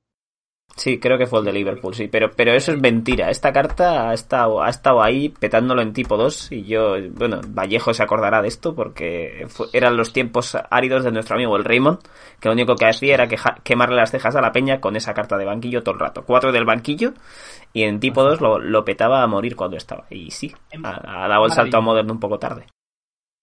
[0.78, 3.32] Sí, creo que fue el de Liverpool, sí, pero, pero eso es mentira.
[3.32, 7.96] Esta carta ha estado, ha estado ahí petándolo en tipo 2 y yo, bueno, Vallejo
[7.96, 11.98] se acordará de esto porque fue- eran los tiempos áridos de nuestro amigo el Raymond,
[12.40, 13.28] que lo único que hacía era
[13.64, 16.24] quemarle las cejas a la peña con esa carta de banquillo todo el rato.
[16.28, 17.14] Cuatro del banquillo
[17.74, 20.06] y en tipo 2 lo, lo petaba a morir cuando estaba.
[20.12, 20.54] Y sí,
[20.84, 22.68] ha, ha dado el salto a moderno un poco tarde.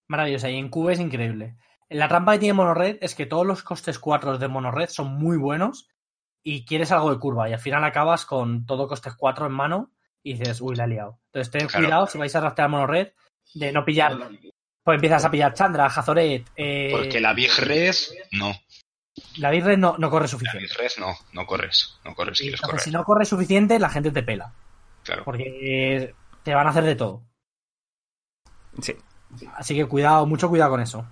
[0.09, 0.51] Maravillosa.
[0.51, 1.57] Y en Cube es increíble.
[1.91, 5.37] La trampa que tiene Monored es que todos los costes 4 de Monored son muy
[5.37, 5.89] buenos
[6.45, 7.49] y quieres algo de curva.
[7.49, 9.90] Y al final acabas con todo costes 4 en mano
[10.22, 11.18] y dices, uy, la he liado.
[11.32, 11.84] Entonces ten Claro.
[11.86, 13.12] cuidado si vais a rastrear Monored
[13.55, 14.16] de no pillar.
[14.82, 16.47] Pues empiezas a pillar Chandra, Hazoret.
[16.57, 17.95] Eh, Porque la Big Red,
[18.32, 18.53] no.
[19.38, 20.59] la Virre no, no corre La suficiente.
[20.66, 21.14] Big Red, no.
[21.32, 21.99] No corres.
[22.05, 22.80] No corres si quieres correr.
[22.80, 24.53] si no corre suficiente, la gente te pela.
[25.03, 25.24] Claro.
[25.24, 27.22] Porque te van a hacer de todo.
[28.82, 28.95] Sí.
[29.57, 31.07] Así que cuidado, mucho cuidado con eso.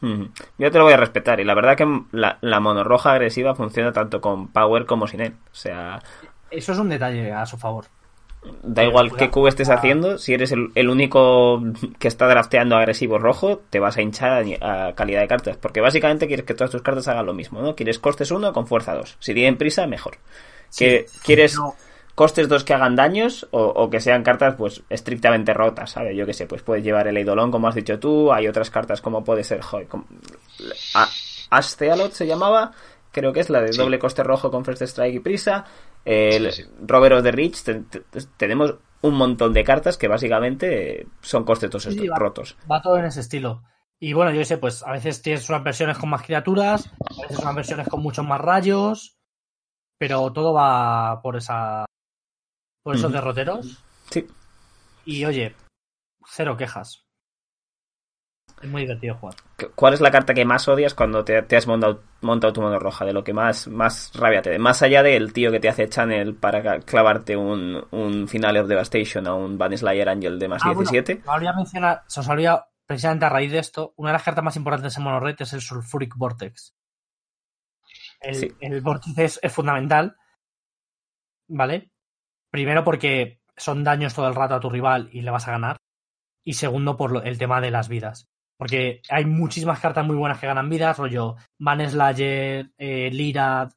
[0.00, 3.92] Yo te lo voy a respetar y la verdad que la, la monorroja agresiva funciona
[3.92, 5.34] tanto con Power como sin él.
[5.50, 6.00] O sea,
[6.50, 7.86] Eso es un detalle a su favor.
[8.62, 11.60] Da igual qué cubo estés haciendo, si eres el, el único
[11.98, 15.56] que está drafteando agresivo rojo, te vas a hinchar a, a calidad de cartas.
[15.56, 17.74] Porque básicamente quieres que todas tus cartas hagan lo mismo, ¿no?
[17.74, 19.16] Quieres costes 1 con fuerza 2.
[19.18, 20.18] Si tienen prisa, mejor.
[20.76, 21.74] Que, quieres no.
[22.16, 26.16] Costes 2 que hagan daños o, o que sean cartas pues estrictamente rotas, ¿sabes?
[26.16, 29.00] Yo que sé, pues puedes llevar el Eidolon como has dicho tú, hay otras cartas
[29.00, 30.06] como puede ser, joder, como-
[30.94, 31.08] A-
[31.50, 32.72] Ash Thealot se llamaba,
[33.12, 33.78] creo que es la de Sí.
[33.78, 35.64] doble coste rojo con First Strike y prisa.
[36.04, 36.68] El Sí, sí.
[36.86, 38.02] Robert of the Rich, te- te-
[38.36, 42.16] tenemos un montón de cartas que básicamente son costes va.
[42.18, 42.56] rotos.
[42.70, 43.62] Va todo en ese estilo.
[43.98, 47.38] Y bueno, yo sé, pues a veces tienes unas versiones con más criaturas, a veces
[47.40, 49.16] unas versiones con muchos más rayos,
[49.98, 51.84] pero todo va por esa
[52.86, 53.82] por esos derroteros.
[54.10, 54.24] Sí.
[55.04, 55.56] Y oye,
[56.24, 57.04] cero quejas.
[58.62, 59.34] Es muy divertido jugar.
[59.58, 62.62] ¿Cu- ¿Cuál es la carta que más odias cuando te, te has montado, montado tu
[62.62, 63.04] mano roja?
[63.04, 64.58] De lo que más, más rabia te dé.
[64.60, 69.26] Más allá del tío que te hace channel para clavarte un, un Finale of Devastation
[69.26, 71.22] o un Baneslayer Angel de más Ah, bueno, 17.
[71.26, 74.44] me olvidé mencionar, se os olvida precisamente a raíz de esto, una de las cartas
[74.44, 76.72] más importantes en Monored es el Sulfuric Vortex.
[78.20, 78.52] El, Sí.
[78.60, 80.16] el vórtice es, es fundamental,
[81.48, 81.90] ¿vale?
[82.56, 85.76] Primero porque son daños todo el rato a tu rival y le vas a ganar.
[86.42, 88.28] Y segundo por lo- el tema de las vidas.
[88.58, 93.68] Porque hay muchísimas cartas muy buenas que ganan vidas, rollo Manslayer, eh, Lira,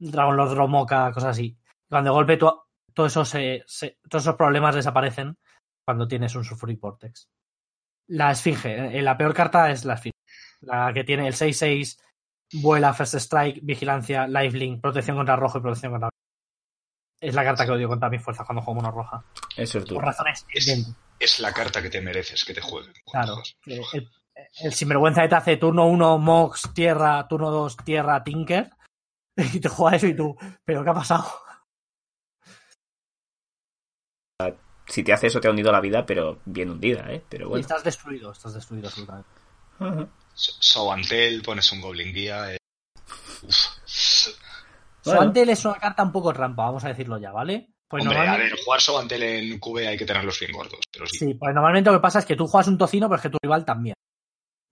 [0.00, 1.56] Dragon Lord Romoka, cosas así.
[1.88, 2.66] Cuando de golpe todo
[3.06, 5.36] eso se- se- todos esos problemas desaparecen
[5.86, 7.28] cuando tienes un Sulfuric Vortex.
[8.08, 10.16] La Esfinge, eh, la peor carta es la Esfinge.
[10.62, 11.96] La que tiene el 6-6,
[12.54, 16.10] vuela, First Strike, vigilancia, lifelink, protección contra rojo y protección contra
[17.20, 19.24] Es la carta que odio contra mis fuerzas cuando juego mono roja.
[19.56, 20.06] Eso es Por duro.
[20.06, 20.46] razones
[21.18, 22.92] Es- la carta que te mereces que te jueguen.
[23.04, 23.86] cuando Claro.
[23.94, 24.10] El,
[24.62, 28.70] el sinvergüenza que te hace turno 1, Mox, tierra, turno 2, tierra, Tinker.
[29.54, 31.24] Y te juega eso y tú, ¿pero qué ha pasado?
[34.88, 37.22] Si te hace eso te ha hundido la vida, pero bien hundida, ¿eh?
[37.28, 37.60] Pero Y bueno.
[37.60, 39.28] estás destruido, estás destruido absolutamente.
[39.80, 40.08] Ujú.
[40.34, 42.54] So- Soantel, pones un Goblin Guía.
[42.54, 42.58] eh.
[43.42, 43.56] Uf.
[45.06, 45.32] Bueno.
[45.52, 47.72] Es una carta un poco trampa, vamos a decirlo ya, ¿vale?
[47.88, 50.80] Pues Hombre, a normalmente- ver, jugar Soantel en QB hay que tenerlos bien gordos.
[50.92, 51.18] Pero sí.
[51.18, 53.30] Sí, pues normalmente lo que pasa es que tú juegas un tocino, pero es que
[53.30, 53.94] tu rival también.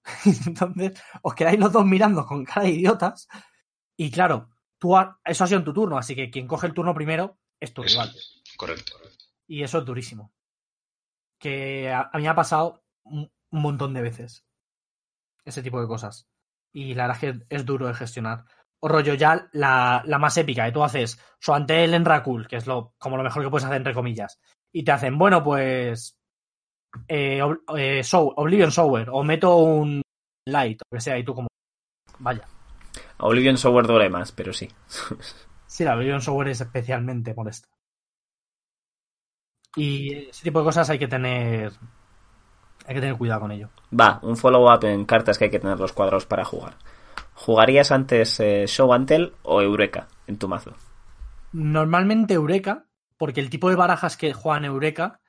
[0.47, 3.29] Entonces, os quedáis los dos mirando con cara de idiotas.
[3.97, 6.75] Y claro, tú ha- eso ha sido en tu turno, así que quien coge el
[6.75, 8.17] turno primero es tu Eso, rival.
[8.57, 8.93] correcto.
[9.47, 10.33] Y eso es durísimo.
[11.39, 14.45] Que a, a mí me ha pasado un, un montón de veces.
[15.45, 16.27] ese tipo de cosas.
[16.73, 18.45] Y la verdad es que es duro de gestionar.
[18.85, 22.67] O rollo ya la, la más épica, y tú haces Soantel en Rakul, que es
[22.67, 24.39] lo, como lo mejor que puedes hacer entre comillas.
[24.75, 26.19] Y te hacen, bueno, pues
[27.09, 27.41] eh,
[27.77, 30.03] eh, Oblivion Sower, o meto un
[30.47, 31.49] Light, o que sea, y tú como,
[32.19, 32.47] vaya.
[33.21, 34.69] Oblivion Sower duele más, pero sí.
[35.67, 37.69] sí, la Oblivion Sower es especialmente molesta.
[39.77, 41.73] Y ese tipo de cosas hay que tener.
[42.87, 43.71] Hay que tener cuidado con ello.
[43.99, 46.77] Va, un follow-up en cartas que hay que tener los cuadros para jugar.
[47.35, 50.75] ¿Jugarías antes eh, Show Antel o Eureka en tu mazo?
[51.53, 55.21] Normalmente Eureka, porque el tipo de barajas que juegan Eureka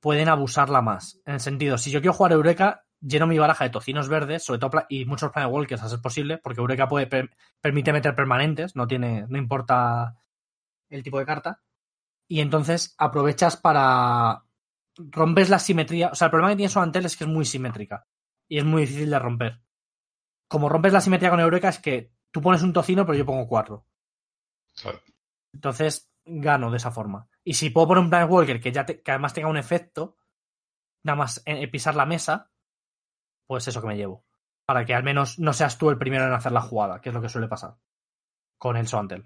[0.00, 1.20] pueden abusarla más.
[1.24, 4.58] En el sentido, si yo quiero jugar Eureka, lleno mi baraja de tocinos verdes, sobre
[4.58, 7.08] todo y muchos Planet Walkers a ser posible, porque Eureka puede
[7.60, 10.16] permite meter permanentes, no tiene, no importa
[10.90, 11.60] el tipo de carta.
[12.28, 14.44] Y entonces aprovechas para
[14.96, 16.08] rompes la simetría.
[16.08, 18.06] O sea, el problema que tiene Soantel es que es muy simétrica.
[18.48, 19.61] Y es muy difícil de romper.
[20.52, 23.48] Como rompes la simetría con Eureka es que tú pones un tocino, pero yo pongo
[23.48, 23.86] cuatro.
[25.54, 27.26] Entonces gano de esa forma.
[27.42, 30.18] Y si puedo poner un Planet Walker que, ya que además tenga un efecto,
[31.04, 32.50] nada más en, pisar la mesa,
[33.46, 34.26] pues eso que me llevo.
[34.66, 37.14] Para que al menos no seas tú el primero en hacer la jugada, que es
[37.14, 37.78] lo que suele pasar
[38.58, 39.24] con el Soantel.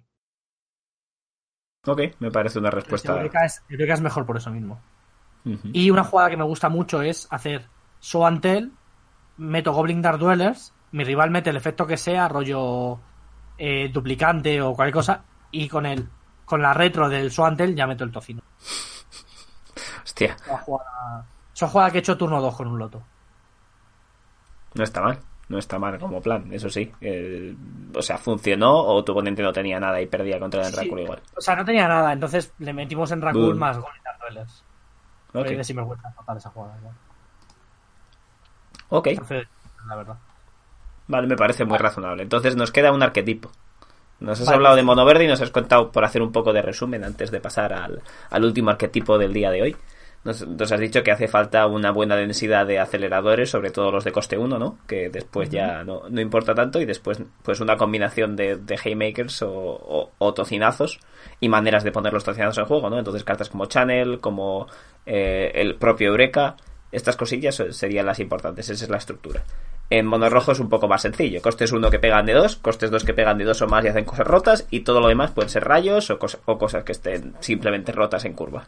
[1.87, 3.17] Ok, me parece una respuesta.
[3.17, 4.81] Eureka es, es mejor por eso mismo.
[5.73, 7.69] Y una jugada que me gusta mucho es hacer
[7.99, 8.71] Soantel,
[9.37, 12.99] meto Goblin Dark Dwellers, mi rival mete el efecto que sea, rollo
[13.59, 16.09] eh, duplicante o cualquier cosa, y con el
[16.45, 18.43] con la retro del Soantel ya meto el tocino.
[20.05, 20.37] Hostia.
[20.45, 21.27] Esa jugada,
[21.61, 23.03] jugada que he hecho turno 2 con un loto.
[24.75, 25.19] No está mal.
[25.49, 26.93] No está mal como plan, eso sí.
[27.95, 31.23] o sea, funcionó o tu oponente no tenía nada y perdía contra el sí, igual.
[31.37, 34.65] O sea, no tenía nada, entonces le metimos en Rakul más Golden Duelers.
[35.33, 35.63] Okay.
[35.63, 36.77] si me gusta total esa jugada.
[36.83, 36.91] ¿no?
[38.89, 39.09] Ok.
[39.87, 40.17] la verdad.
[41.09, 42.23] Vale, me parece muy razonable.
[42.23, 43.51] Entonces nos queda un arquetipo.
[44.19, 46.63] Nos has hablado de mono verde y nos has contado, por hacer un poco de
[46.63, 49.77] resumen antes de pasar al, al último arquetipo del día de hoy.
[50.27, 54.11] Nos, has dicho que hace falta una buena densidad de aceleradores, sobre todo los de
[54.11, 54.79] coste 1, ¿no?
[54.85, 59.43] Que después ya no, no, importa tanto y después pues una combinación de, de haymakers
[59.43, 60.99] o, o, tocinazos
[61.39, 62.99] y maneras de poner los tocinazos en juego, ¿no?
[62.99, 64.67] Entonces cartas como Channel, como
[65.05, 66.57] eh, el propio Eureka,
[66.91, 69.45] estas cosillas serían las importantes, esa es la estructura.
[69.89, 71.41] En mono rojo es un poco más sencillo.
[71.41, 73.89] Costes 1 que pegan de 2, costes 2 que pegan de 2 o más y
[73.89, 77.35] hacen cosas rotas, y todo lo demás pueden ser rayos o, o cosas que estén
[77.41, 78.65] simplemente rotas en curva.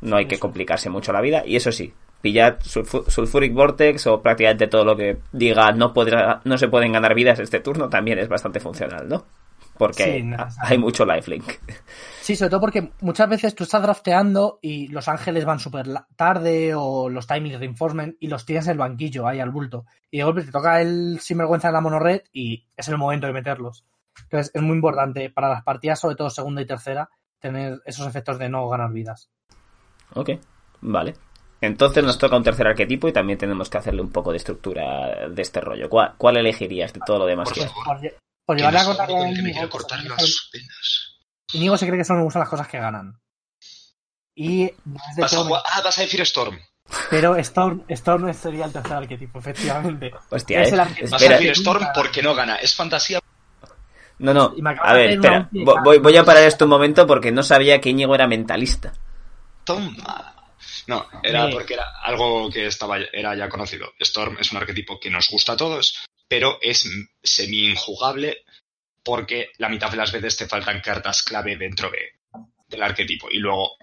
[0.00, 1.42] No hay que complicarse mucho la vida.
[1.44, 1.92] Y eso sí,
[2.24, 7.14] pillad Sulfuric Vortex o prácticamente todo lo que diga no, podrá, no se pueden ganar
[7.14, 9.26] vidas este turno también es bastante funcional, ¿no?
[9.76, 10.24] Porque
[10.62, 11.44] hay mucho lifelink.
[12.20, 16.74] Sí, sobre todo porque muchas veces tú estás drafteando y los ángeles van súper tarde
[16.74, 19.84] o los timing reinforcement y los tienes en el banquillo ahí al bulto.
[20.10, 23.32] Y de golpe te toca el sinvergüenza de la monored y es el momento de
[23.32, 23.84] meterlos.
[24.22, 27.10] Entonces es muy importante para las partidas, sobre todo segunda y tercera,
[27.40, 29.30] tener esos efectos de no ganar vidas.
[30.14, 30.30] Ok,
[30.80, 31.14] vale.
[31.60, 35.28] Entonces nos toca un tercer arquetipo y también tenemos que hacerle un poco de estructura
[35.28, 35.88] de este rollo.
[35.88, 38.14] ¿Cuál, elegirías de todo lo demás por que
[38.44, 40.50] Por, llevarle a contar a cortar las
[41.52, 43.20] Inigo se cree que solo me gustan las cosas que ganan.
[44.34, 46.58] Y vas, a ah, vas a decir Storm.
[47.08, 50.10] Pero Storm, Storm sería el tercer arquetipo, efectivamente.
[50.30, 51.10] Hostia, es el arquetipo.
[51.10, 53.20] Vas a decir Storm porque no gana, es fantasía.
[54.18, 57.80] No, no, a ver, espera, voy, voy, a parar esto un momento porque no sabía
[57.80, 58.92] que Íñigo era mentalista.
[59.64, 60.34] Toma.
[60.86, 63.92] No, era porque era algo que estaba era ya conocido.
[63.98, 66.90] Storm es un arquetipo que nos gusta a todos, pero es
[67.22, 68.44] semi-injugable
[69.04, 72.18] porque la mitad de las veces te faltan cartas clave dentro de,
[72.66, 73.30] del arquetipo.
[73.30, 73.76] Y luego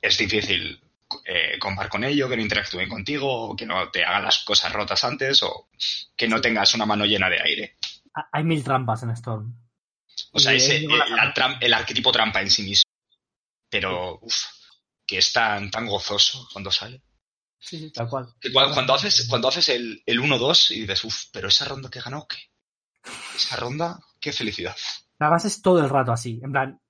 [0.00, 0.80] es difícil
[1.22, 5.04] eh, compar con ello, que no interactúen contigo, que no te hagan las cosas rotas
[5.04, 5.68] antes, o
[6.16, 7.76] que no tengas una mano llena de aire.
[8.32, 9.54] Hay mil trampas en Storm.
[10.32, 10.90] O sea, ese, el,
[11.60, 12.90] el, arquetipo trampa en sí mismo.
[13.68, 14.44] Pero, uff,
[15.06, 17.02] que es tan, tan gozoso cuando sale.
[17.58, 18.26] Sí, sí, tal cual.
[18.52, 22.26] cuando, haces, cuando haces el, el 1-2 y dices, uff, pero esa ronda que ganó,
[22.28, 22.36] ¿qué?
[23.34, 24.76] Esa ronda, qué felicidad.
[25.18, 26.80] La base es todo el rato así, en plan,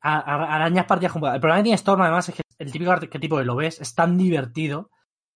[0.00, 1.24] arañas partidas con...
[1.24, 3.94] El problema que tiene Storm además es que el típico arquetipo de lo ves es
[3.94, 4.90] tan divertido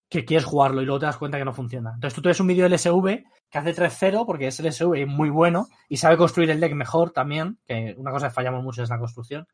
[0.08, 1.92] que quieres jugarlo y luego te das cuenta que no funciona.
[1.94, 5.30] Entonces tú tienes un vídeo del SV que hace 3-0 porque es el SV muy
[5.30, 8.90] bueno y sabe construir el deck mejor también, que una cosa que fallamos mucho es
[8.90, 9.46] la construcción.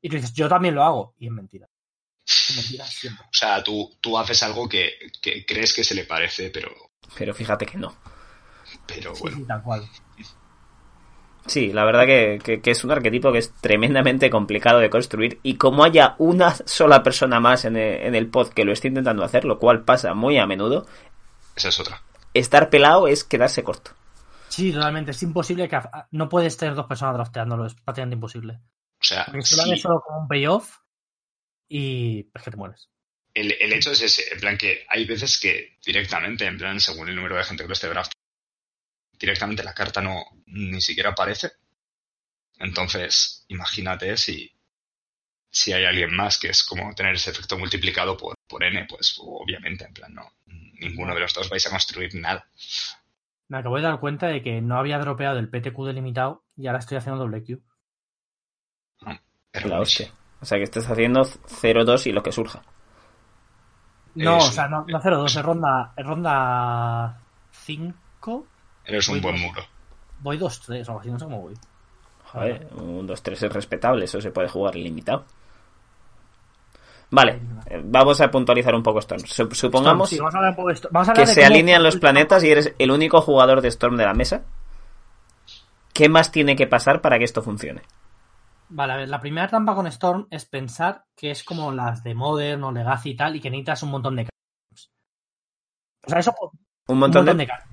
[0.00, 1.14] Y tú dices, yo también lo hago.
[1.18, 1.68] Y es mentira.
[2.30, 3.26] Siempre.
[3.26, 6.70] O sea, tú, tú haces algo que, que, crees que se le parece, pero.
[7.16, 7.96] Pero fíjate que no.
[8.86, 9.36] Pero bueno.
[9.36, 9.88] Sí, tal cual.
[11.46, 15.54] Sí, la verdad que, que, es un arquetipo que es tremendamente complicado de construir y
[15.54, 19.24] como haya una sola persona más en el, en el pod que lo esté intentando
[19.24, 20.86] hacer, lo cual pasa muy a menudo.
[21.56, 22.02] Esa es otra.
[22.34, 23.92] estar pelado es quedarse corto.
[24.48, 28.60] Sí, realmente es imposible que no puedes tener dos personas drafteándolo, es prácticamente imposible.
[29.00, 30.79] O sea, Porque solo es solo como un payoff
[31.70, 32.90] y es que te mueres.
[33.32, 37.08] El, el, hecho es ese, en plan que hay veces que directamente, en plan, según
[37.08, 38.12] el número de gente que lo esté draft,
[39.18, 41.52] directamente la carta no ni siquiera aparece.
[42.58, 44.52] Entonces, imagínate si,
[45.48, 49.16] si hay alguien más que es como tener ese efecto multiplicado por, por n, pues
[49.20, 52.44] obviamente, en plan, no, ninguno de los dos vais a construir nada.
[53.46, 56.80] Me acabo de dar cuenta de que no había dropeado el PTQ delimitado y ahora
[56.80, 57.62] estoy haciendo doble Q.
[59.02, 59.20] No,
[59.64, 60.12] la hostia.
[60.40, 62.62] O sea que estás haciendo 0-2 y lo que surja.
[64.14, 67.20] No, o sea, no, no 0-2, es ronda, es ronda
[67.52, 68.46] 5.
[68.84, 69.62] Eres un buen muro.
[70.20, 71.54] Voy 2-3 o así, no sé cómo voy.
[72.24, 75.24] Joder, un 2-3 es respetable, eso se puede jugar ilimitado.
[77.10, 79.24] Vale, eh, vamos a puntualizar un poco Storm.
[79.26, 80.92] Supongamos sí, vamos a hablar un poco de Storm.
[80.92, 83.96] Vamos a que de se alinean los planetas y eres el único jugador de Storm
[83.96, 84.42] de la mesa.
[85.92, 87.82] ¿Qué más tiene que pasar para que esto funcione?
[88.70, 92.14] Vale, a ver, la primera trampa con Storm es pensar que es como las de
[92.14, 94.90] Modern o Legacy y tal, y que necesitas un montón de cartas.
[96.06, 97.34] O sea, eso Un un montón, de...
[97.34, 97.68] de cartas.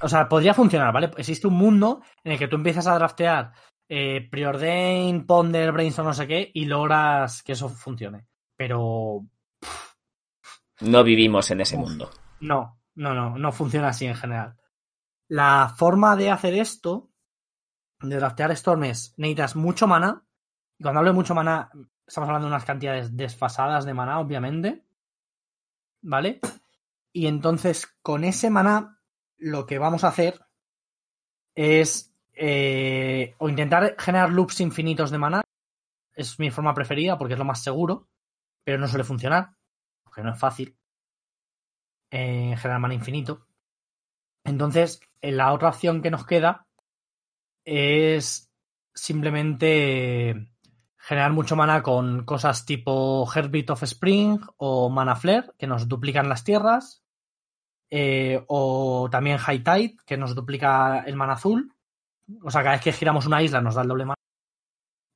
[0.00, 1.10] O sea, podría funcionar, ¿vale?
[1.16, 3.52] Existe un mundo en el que tú empiezas a draftear
[3.88, 8.26] eh, Preordain, Ponder, Brainstorm, no sé qué, y logras que eso funcione.
[8.56, 9.24] Pero
[10.80, 12.10] No vivimos en ese mundo.
[12.40, 14.56] no, no, no, no funciona así en general.
[15.28, 17.07] La forma de hacer esto,
[18.00, 20.24] de draftear Storm, es necesitas mucho mana.
[20.78, 21.70] Y cuando hablo de mucho mana,
[22.06, 24.84] estamos hablando de unas cantidades desfasadas de mana, obviamente.
[26.02, 26.40] ¿Vale?
[27.12, 29.00] Y entonces, con ese mana,
[29.36, 30.40] lo que vamos a hacer
[31.54, 35.42] es eh, o intentar generar loops infinitos de mana.
[36.14, 38.08] Es mi forma preferida porque es lo más seguro,
[38.64, 39.56] pero no suele funcionar,
[40.04, 40.76] porque no es fácil
[42.10, 43.46] eh, generar mana infinito.
[44.44, 46.67] Entonces, la otra opción que nos queda
[47.68, 48.50] es
[48.94, 50.50] simplemente
[50.96, 56.28] generar mucho mana con cosas tipo Heartbeat of Spring o Mana Flare, que nos duplican
[56.28, 57.04] las tierras,
[57.90, 61.74] eh, o también High Tide, que nos duplica el mana azul.
[62.42, 64.14] O sea, cada vez que giramos una isla nos da el doble mana.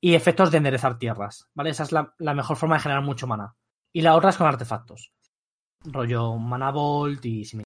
[0.01, 1.69] Y efectos de enderezar tierras, ¿vale?
[1.69, 3.55] Esa es la, mejor forma de generar mucho mana.
[3.91, 5.13] Y la otra es con artefactos.
[5.85, 7.65] Rollo Mana Bolt y similar.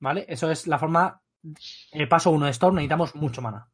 [0.00, 0.24] ¿Vale?
[0.28, 1.22] Eso es la forma.
[1.92, 3.68] El paso 1 de Storm necesitamos mucho mana.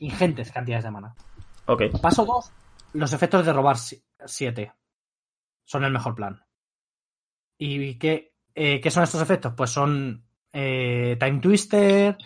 [0.00, 1.14] Ingentes cantidades de mana.
[1.66, 1.82] Ok.
[2.00, 2.52] Paso 2.
[2.94, 4.72] Los efectos de robar 7.
[5.64, 6.44] Son el mejor plan.
[7.58, 9.54] ¿Y qué, eh, qué son estos efectos?
[9.56, 12.16] Pues son eh, Time Twister,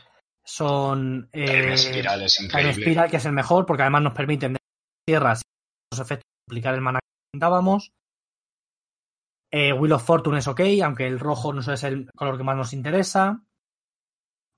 [0.44, 2.72] son eh, Time Spiral es Time increíble.
[2.72, 4.58] Spiral, que es el mejor, porque además nos permiten de
[5.06, 7.92] tierras y los efectos aplicar el mana que intentábamos.
[9.50, 12.56] Eh, Wheel of Fortune es ok, aunque el rojo no es el color que más
[12.56, 13.42] nos interesa.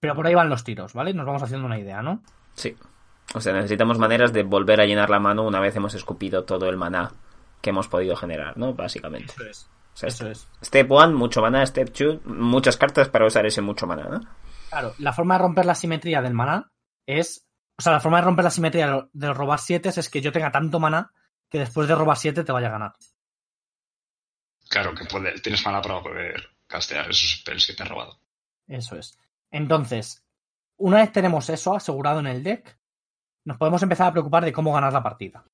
[0.00, 1.12] Pero por ahí van los tiros, ¿vale?
[1.12, 2.22] Nos vamos haciendo una idea, ¿no?
[2.54, 2.74] Sí.
[3.34, 6.68] O sea, necesitamos maneras de volver a llenar la mano una vez hemos escupido todo
[6.68, 7.12] el maná
[7.60, 8.74] que hemos podido generar, ¿no?
[8.74, 9.32] Básicamente.
[9.34, 9.70] Eso es.
[9.92, 10.48] O sea, Eso es.
[10.64, 11.64] Step 1, mucho maná.
[11.66, 14.20] Step 2, muchas cartas para usar ese mucho maná, ¿no?
[14.70, 16.72] Claro, la forma de romper la simetría del maná
[17.06, 17.46] es.
[17.78, 20.50] O sea, la forma de romper la simetría de robar 7 es que yo tenga
[20.50, 21.12] tanto maná
[21.50, 22.92] que después de robar 7 te vaya a ganar.
[24.68, 28.18] Claro, que puede- tienes mana para poder castear esos spells que te ha robado.
[28.68, 29.18] Eso es.
[29.50, 30.24] Entonces,
[30.78, 32.78] una vez tenemos eso asegurado en el deck,
[33.44, 35.44] nos podemos empezar a preocupar de cómo ganar la partida.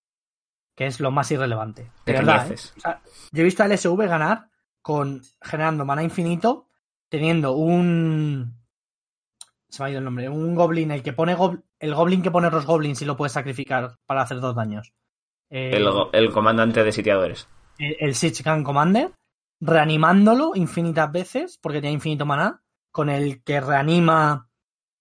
[0.75, 1.91] Que es lo más irrelevante.
[2.05, 2.41] De verdad, ¿eh?
[2.43, 2.75] Pequeñeces.
[2.77, 3.01] O sea,
[3.33, 4.51] yo he visto a LSV ganar
[4.83, 6.69] con generando mana infinito,
[7.09, 8.61] teniendo un.
[9.69, 10.29] Se me ha ido el nombre.
[10.29, 13.31] Un goblin, el que pone gob- el goblin que pone los goblins y lo puede
[13.31, 14.93] sacrificar para hacer dos daños.
[15.49, 17.49] Eh, El, go- el comandante de sitiadores.
[17.79, 19.13] el, el Siege Gun Commander,
[19.61, 22.63] reanimándolo infinitas veces, porque tiene infinito maná,
[22.97, 24.49] con el que reanima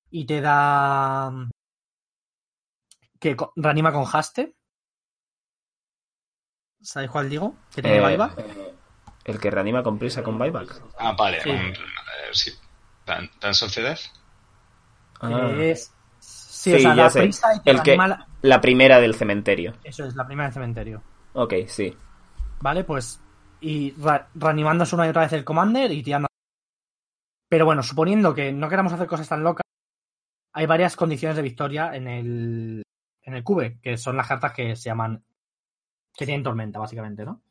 [0.10, 1.32] y te da.
[3.22, 4.54] que reanima con haste.
[6.82, 7.56] ¿Sabéis cuál digo?
[7.74, 8.38] Que tiene Eh, buyback.
[9.24, 10.82] el que reanima con prisa con buyback.
[11.00, 11.42] Ah, vale.
[11.42, 11.50] Sí.
[11.50, 11.74] eh,
[12.34, 12.52] sí.
[13.08, 14.02] Of the Death.
[15.22, 15.94] Ah, que es.
[16.20, 17.22] Sí, Sí, o sea, ya da sé.
[17.22, 19.74] prisa y te El que- reanima la- la primera del cementerio.
[19.86, 21.02] Eso es, la primera del cementerio.
[21.34, 21.96] Ok, sí.
[22.60, 22.84] ¿Vale?
[22.84, 23.22] Pues.
[23.62, 23.96] Y
[24.36, 26.28] reanimándose una y otra vez el Commander y tirando.
[27.56, 29.64] Pero bueno, suponiendo que no queramos hacer cosas tan locas,
[30.52, 32.84] hay varias condiciones de victoria en el.
[33.22, 35.24] en el cube, que son las cartas que se llaman.
[36.14, 37.42] que tienen tormenta, básicamente, ¿no?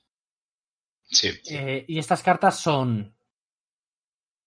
[1.05, 1.31] Sí.
[1.49, 3.17] Eh, y estas cartas son.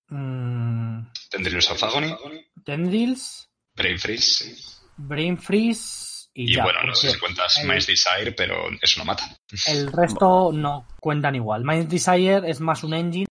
[0.10, 2.16] mm, Tendrilus of Agony.
[2.64, 4.80] Tendrils, Brain Freeze.
[4.98, 6.64] Brain Freeze y, Y ya.
[6.66, 9.24] bueno, no sé si cuentas el- Mind's Desire, pero eso no mata.
[9.66, 11.64] El resto no cuentan igual.
[11.64, 13.26] Mind Desire es más un engine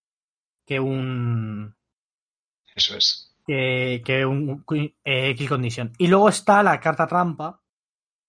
[0.67, 1.76] que un.
[2.77, 3.35] Eso es.
[3.47, 4.65] Que, que un
[5.05, 5.93] eh, X condición.
[5.99, 7.63] Y luego está la carta trampa,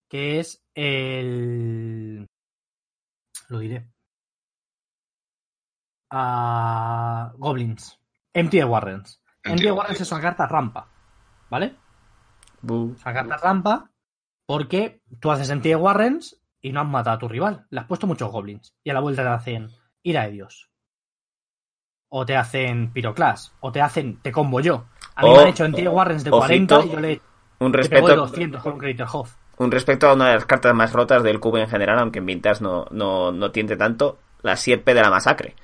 [0.09, 2.25] que es el.
[3.49, 3.91] Lo diré.
[6.09, 7.99] A Goblins.
[8.33, 9.21] Empty Warrens.
[9.43, 10.89] Empty Warrens es una carta trampa.
[11.49, 11.75] ¿Vale?
[12.61, 12.93] Bu.
[12.95, 13.91] Es una carta trampa
[14.45, 17.67] porque tú haces Empty Warrens y no has matado a tu rival.
[17.69, 18.73] Le has puesto muchos Goblins.
[18.83, 19.69] Y a la vuelta te hacen
[20.03, 20.69] Ira de Dios.
[22.09, 23.53] O te hacen Pyroclass.
[23.59, 24.85] O te hacen Te combo yo.
[25.15, 27.21] A mí me han hecho Empty Warrens de 40 ojito, y yo le
[27.59, 29.35] Un le pego de respeto, 200 con un Crater Hoff.
[29.57, 32.27] un respecto a una de las cartas más rotas del cubo en general, aunque en
[32.27, 35.55] Vintage no, no, no tiende tanto, la sierpe de la masacre.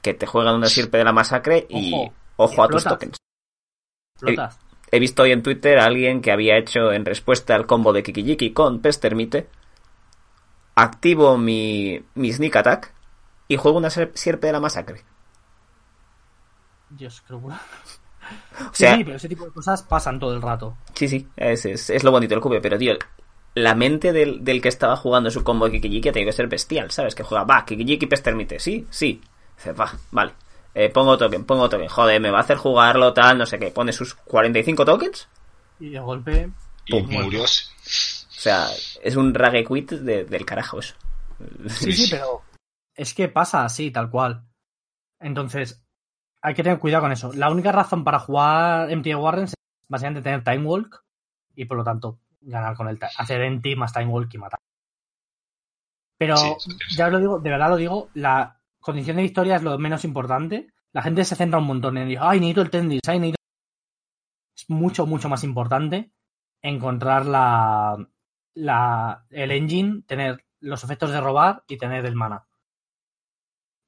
[0.00, 3.18] Que te juegan una sierpe de la masacre y Ojo, ojo, a tus tokens.
[4.18, 4.58] Flotas.
[4.90, 8.02] He visto hoy en Twitter a alguien que había hecho en respuesta al combo de
[8.02, 9.48] Kikijiki con Pestermite.
[10.74, 12.94] Activo mi, mi Sneak Attack
[13.46, 15.04] y juego una sierpe de la masacre.
[16.96, 17.46] Dios, creo que...
[18.60, 20.76] O Sí, sea, sí, pero ese tipo de cosas pasan todo el rato.
[20.94, 22.94] Sí, sí, es, es, es lo bonito del cube, pero tío,
[23.54, 26.46] la mente del, del que estaba jugando su combo de Kikijiki ha tenido que ser
[26.46, 27.14] bestial, ¿sabes?
[27.14, 29.20] Que juega, va, Kikijiki Pestermite, sí, sí.
[29.56, 30.32] Dice, va, vale.
[30.74, 33.70] Eh, pongo token, pongo token, joder, me va a hacer jugarlo, tal, no sé qué.
[33.72, 35.28] Pone sus 45 tokens.
[35.80, 36.50] Y de golpe...
[36.86, 37.10] Y Pum.
[37.10, 37.42] murió.
[37.42, 37.46] O
[38.30, 38.68] sea,
[39.02, 40.94] es un rage quit de- del carajo eso.
[41.68, 42.42] Sí, sí, pero
[42.94, 44.44] es que pasa así, tal cual.
[45.20, 45.81] Entonces,
[46.42, 47.32] hay que tener cuidado con eso.
[47.32, 49.56] La única razón para jugar Empty Warrens es
[49.88, 51.04] básicamente tener Time Walk
[51.54, 54.58] y por lo tanto ganar con el hacer Empty más Time Walk y matar.
[56.18, 59.62] Pero Sí, ya os lo digo, de verdad lo digo, la condición de victoria es
[59.62, 60.72] lo menos importante.
[60.92, 63.42] La gente se centra un montón en decir, ay, necesito el Tendis, ay, necesito...
[64.56, 66.12] Es mucho, mucho más importante
[66.60, 67.96] encontrar la,
[68.54, 72.46] la, el engine, tener los efectos de robar y tener el mana.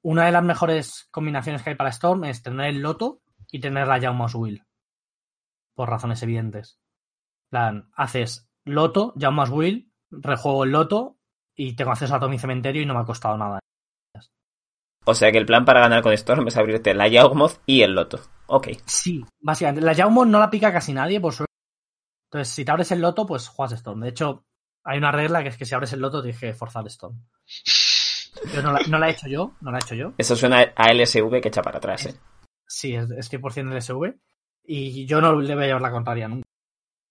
[0.05, 3.87] Una de las mejores combinaciones que hay para Storm es tener el Loto y tener
[3.87, 4.63] la Jauma's Will.
[5.73, 6.79] Por razones evidentes.
[7.45, 11.17] En plan, haces Loto, Jauma's Will, rejuego el Loto
[11.55, 13.57] y tengo acceso a todo mi cementerio y no me ha costado nada.
[15.05, 17.95] O sea que el plan para ganar con Storm es abrirte la Yawgmoth y el
[17.95, 18.19] Loto.
[18.45, 18.67] Ok.
[18.85, 19.81] Sí, básicamente.
[19.81, 21.51] La Jaumo no la pica casi nadie, por suerte.
[22.29, 24.01] Entonces, si te abres el Loto, pues juegas Storm.
[24.01, 24.45] De hecho,
[24.83, 27.25] hay una regla que es que si abres el Loto tienes que forzar Storm.
[28.51, 30.13] Pero no la, no la he hecho yo, no la he hecho yo.
[30.17, 32.15] Eso suena a LSV que echa para atrás, eh.
[32.67, 34.15] Sí, es, es 100% del SV.
[34.67, 36.45] Y yo no le voy a llevar la contraria nunca.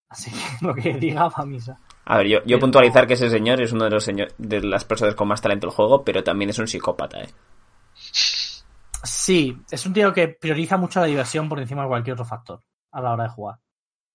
[0.09, 1.79] Así que lo que diga va a misa.
[2.07, 4.61] A ver, yo, yo Pero- puntualizar que ese señor es uno de los señor- de
[4.61, 7.29] las personas con más talento del juego, pero también es un psicópata, eh.
[9.03, 12.61] Sí, es un tío que prioriza mucho la diversión por encima de cualquier otro factor
[12.93, 13.59] a la hora de jugar.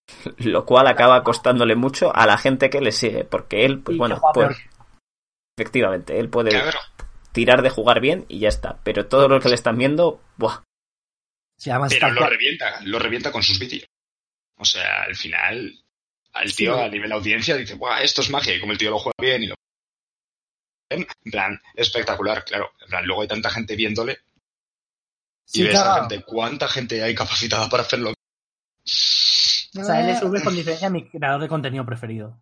[0.38, 4.00] Lo cual acaba costándole mucho a la gente que le sigue, porque él, pues Y
[4.00, 4.58] bueno, pues.
[5.60, 6.80] Efectivamente, él puede Claro.
[7.32, 8.80] tirar de jugar bien y ya está.
[8.84, 10.64] Pero todo lo que le están viendo, buah.
[11.58, 13.86] Sí, además Pero lo revienta, lo revienta con sus vídeos.
[14.58, 15.74] O sea, al final,
[16.34, 16.82] al tío Sí.
[16.82, 19.44] a nivel audiencia dice, Buah, esto es magia, y como el tío lo juega bien
[19.44, 19.56] y lo
[20.92, 22.72] en plan, espectacular, claro.
[22.82, 26.10] En plan, luego hay tanta gente viéndole y Sí, ves a claro.
[26.10, 28.10] gente, ¿cuánta gente hay capacitada para hacerlo?
[28.12, 32.42] O sea, LSV es con diferencia mi creador de contenido preferido.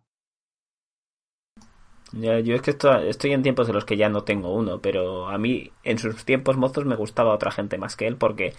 [2.12, 4.78] Ya, yo es que esto- estoy en tiempos de los que ya no tengo uno,
[4.80, 8.54] pero a mí en sus tiempos mozos me gustaba otra gente más que él, porque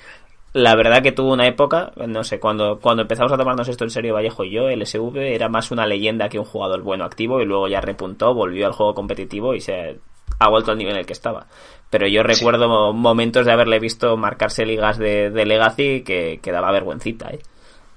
[0.53, 3.91] la verdad que tuvo una época, no sé, cuando, cuando empezamos a tomarnos esto en
[3.91, 7.41] serio Vallejo y yo, el SV era más una leyenda que un jugador bueno activo
[7.41, 9.99] y luego ya repuntó, volvió al juego competitivo y se
[10.39, 11.47] ha vuelto al nivel en el que estaba.
[11.89, 16.51] Pero yo recuerdo mo- momentos de haberle visto marcarse ligas de, de Legacy que, que
[16.51, 17.39] daba vergüencita, ¿eh?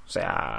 [0.06, 0.58] O sea,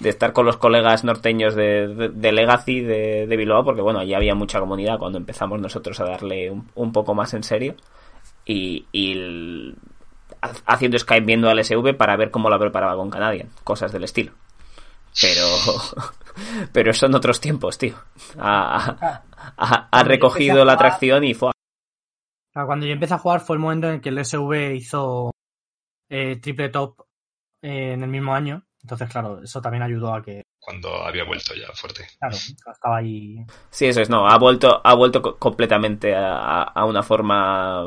[0.00, 4.00] de estar con los colegas norteños de, de, de Legacy de, de Bilbao, porque bueno,
[4.00, 7.74] allí había mucha comunidad cuando empezamos nosotros a darle un, un poco más en serio.
[8.44, 9.76] Y, y el-
[10.66, 14.32] haciendo Skype viendo al SV para ver cómo la preparaba con Canadian, cosas del estilo.
[15.20, 15.46] Pero,
[16.72, 17.94] pero son otros tiempos, tío.
[18.38, 19.22] Ha,
[19.56, 21.52] ha- ha recogido la atracción y fue.
[22.52, 25.30] Sea, cuando yo empecé a jugar fue el momento en el que el SV hizo
[26.10, 27.00] eh, triple top
[27.62, 28.65] eh, en el mismo año.
[28.86, 32.06] Entonces, claro, eso también ayudó a que, Cuando había vuelto ya fuerte.
[32.20, 33.44] claro, estaba ahí.
[33.68, 37.82] Sí, eso es, no, ha vuelto, ha vuelto co- completamente a, una forma,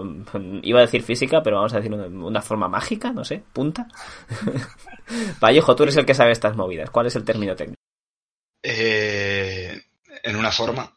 [0.62, 3.88] iba a decir física, pero vamos a decir una, una forma mágica, no sé, punta.
[5.42, 6.90] Vallejo, tú eres el que sabe estas movidas.
[6.90, 7.80] ¿Cuál es el término técnico?
[8.62, 9.82] Eh,
[10.24, 10.92] en una forma,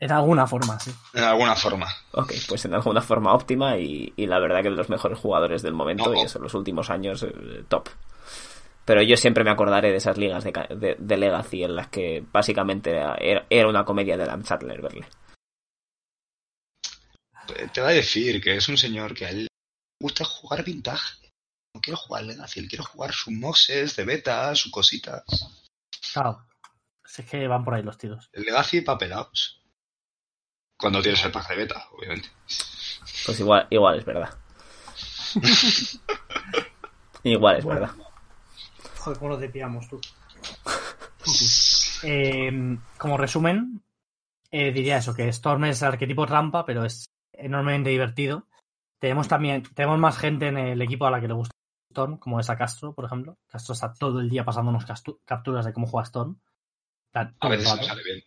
[0.00, 0.92] En alguna forma, sí.
[1.14, 1.86] en alguna forma.
[2.12, 5.62] Ok, pues en alguna forma óptima y, y la verdad que de los mejores jugadores
[5.62, 6.20] del momento No.
[6.20, 7.88] y eso, los últimos años, eh, top.
[8.84, 11.88] Pero yo siempre me acordaré de esas ligas de, ca- de, de Legacy en las
[11.88, 15.06] que básicamente era, era una comedia de Dan Sattler verle.
[17.72, 19.46] Te va a decir que es un señor que a él
[20.00, 21.18] gusta jugar vintage.
[21.74, 25.22] No quiero jugar Legacy, quiero jugar sus moxes de beta, sus cositas.
[26.12, 26.46] Claro.
[27.04, 28.28] Es que van por ahí los tiros.
[28.32, 29.62] El Legacy papelados.
[30.78, 32.28] Cuando tienes el pack de beta, obviamente.
[33.26, 34.38] Pues igual, igual es verdad.
[37.22, 37.80] igual es Bueno.
[37.80, 37.96] verdad.
[39.02, 40.00] Joder, cómo lo pillamos tú.
[42.04, 42.50] Eh,
[42.98, 43.80] como resumen,
[44.50, 48.48] eh, diría eso, que Storm es el arquetipo trampa, pero es enormemente divertido.
[48.98, 51.54] Tenemos también, tenemos más gente en el equipo a la que le gusta
[51.92, 53.38] Storm, como es a Castro, por ejemplo.
[53.46, 54.84] Castro está todo el día pasándonos
[55.24, 56.40] capturas de cómo juega Storm.
[57.12, 57.84] A veces rato.
[57.84, 58.20] sale bien.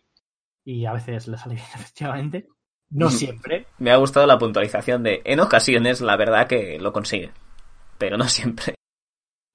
[0.64, 2.48] Y a veces le sale bien, efectivamente.
[2.88, 3.66] No siempre.
[3.76, 7.30] Me ha gustado la puntualización de en ocasiones la verdad que lo consigue.
[7.98, 8.74] Pero no siempre.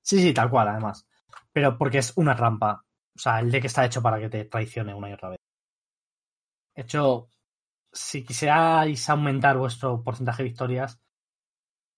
[0.03, 1.07] Sí, sí, tal cual, además.
[1.53, 2.83] Pero porque es una trampa.
[3.15, 5.39] O sea, el deck está hecho para que te traicione una y otra vez.
[6.75, 7.29] De hecho,
[7.91, 10.99] si quisierais aumentar vuestro porcentaje de victorias,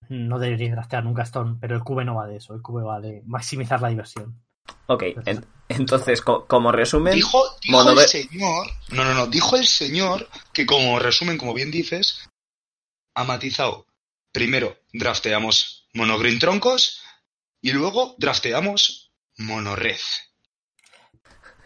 [0.08, 2.54] no deberíais draftear nunca Stone, pero el QB no va de eso.
[2.54, 4.42] El QB va de maximizar la diversión.
[4.86, 7.14] Ok, en- entonces co- como resumen...
[7.14, 11.54] Dijo, dijo Mono- el señor, no, no, no, dijo el señor que como resumen, como
[11.54, 12.28] bien dices,
[13.14, 13.86] ha matizado.
[14.32, 17.02] Primero drafteamos monogreen troncos
[17.62, 19.03] y luego drafteamos
[19.38, 19.98] monorred.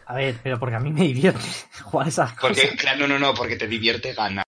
[0.05, 1.45] A ver, pero porque a mí me divierte
[1.83, 2.57] jugar esas cosas.
[2.57, 4.45] Porque, claro, no, no, no, porque te divierte ganar.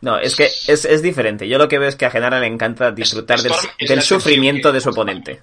[0.00, 1.48] No, es que es, es diferente.
[1.48, 4.72] Yo lo que veo es que a Genara le encanta disfrutar del, Storm del sufrimiento
[4.72, 5.40] de su oponente.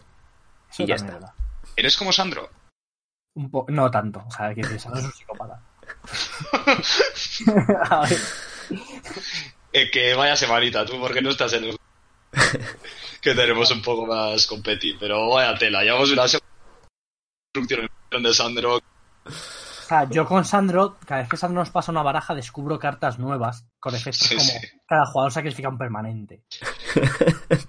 [0.78, 1.14] Y ya está.
[1.14, 1.34] verdad.
[1.76, 2.50] ¿Eres como Sandro?
[3.36, 4.24] Un po- no tanto.
[4.28, 5.62] O sea, que no es un psicópata.
[7.90, 8.20] a ver.
[9.72, 11.78] Eh, que vaya semanita, tú, porque no estás en el...
[13.22, 16.43] que tenemos un poco más competi, pero vaya tela, llevamos una semana
[17.58, 18.78] de Sandro.
[18.78, 18.82] O
[19.88, 23.66] sea, yo con Sandro, cada vez que Sandro nos pasa una baraja, descubro cartas nuevas
[23.80, 24.68] con efectos Sí, como sí.
[24.88, 26.44] cada jugador sacrifica un permanente.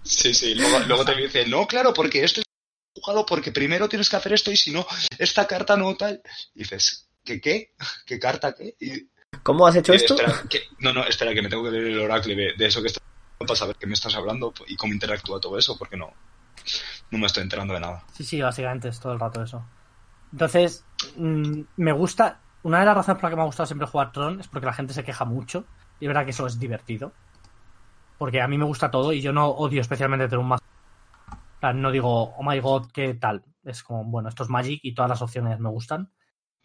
[0.03, 2.47] Sí, sí, luego, luego te dice, no, claro, porque esto es
[3.03, 4.87] jugado porque primero tienes que hacer esto y si no,
[5.19, 6.23] esta carta no tal.
[6.55, 7.75] Y dices, ¿qué qué?
[8.07, 8.77] ¿Qué carta qué?
[8.81, 9.09] Y,
[9.43, 10.15] ¿Cómo has hecho y esto?
[10.15, 12.81] espera, que- no, no, espera, que me tengo que leer el oráculo de, de eso
[12.81, 13.03] que estás
[13.39, 16.11] para saber qué me estás hablando y cómo interactúa todo eso, porque no,
[17.11, 18.05] no me estoy enterando de nada.
[18.13, 19.65] Sí, sí, básicamente es todo el rato eso.
[20.33, 20.85] Entonces,
[21.17, 22.41] mm, me gusta.
[22.63, 24.67] Una de las razones por las que me ha gustado siempre jugar Tron es porque
[24.67, 25.67] la gente se queja mucho.
[26.01, 27.13] Y es verdad que eso es divertido.
[28.19, 30.57] Porque a mí me gusta todo y yo no odio especialmente tener un
[31.61, 33.45] plan, No digo, oh my god, qué tal.
[33.65, 36.11] Es como, bueno, esto es Magic y todas las opciones me gustan.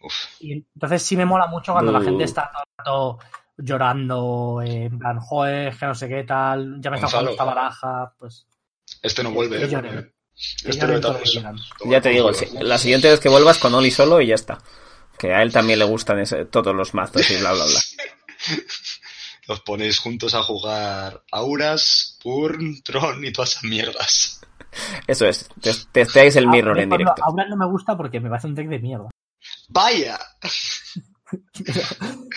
[0.02, 3.20] Uf, Y entonces sí me mola mucho cuando la gente está todo el rato
[3.58, 7.44] llorando, eh, en plan, joder, que no sé qué tal, ya me está jugando esta
[7.44, 8.48] baraja, pues
[9.02, 9.58] este no vuelve.
[9.64, 10.12] Eh,
[10.66, 11.56] este no.
[11.86, 12.32] Ya te digo,
[12.62, 14.58] la siguiente vez que vuelvas con Oli solo y ya está.
[15.18, 17.80] Que a él también le gustan ese- todos los mazos y bla, bla, bla.
[19.48, 24.42] Os ponéis juntos a jugar Auras, Purn, Tron y todas esas mierdas.
[25.08, 27.22] Eso es, tes- testeáis el mirror en directo.
[27.24, 29.10] Ahora no me gusta porque me parece un deck de mierda.
[29.70, 30.20] ¡Vaya!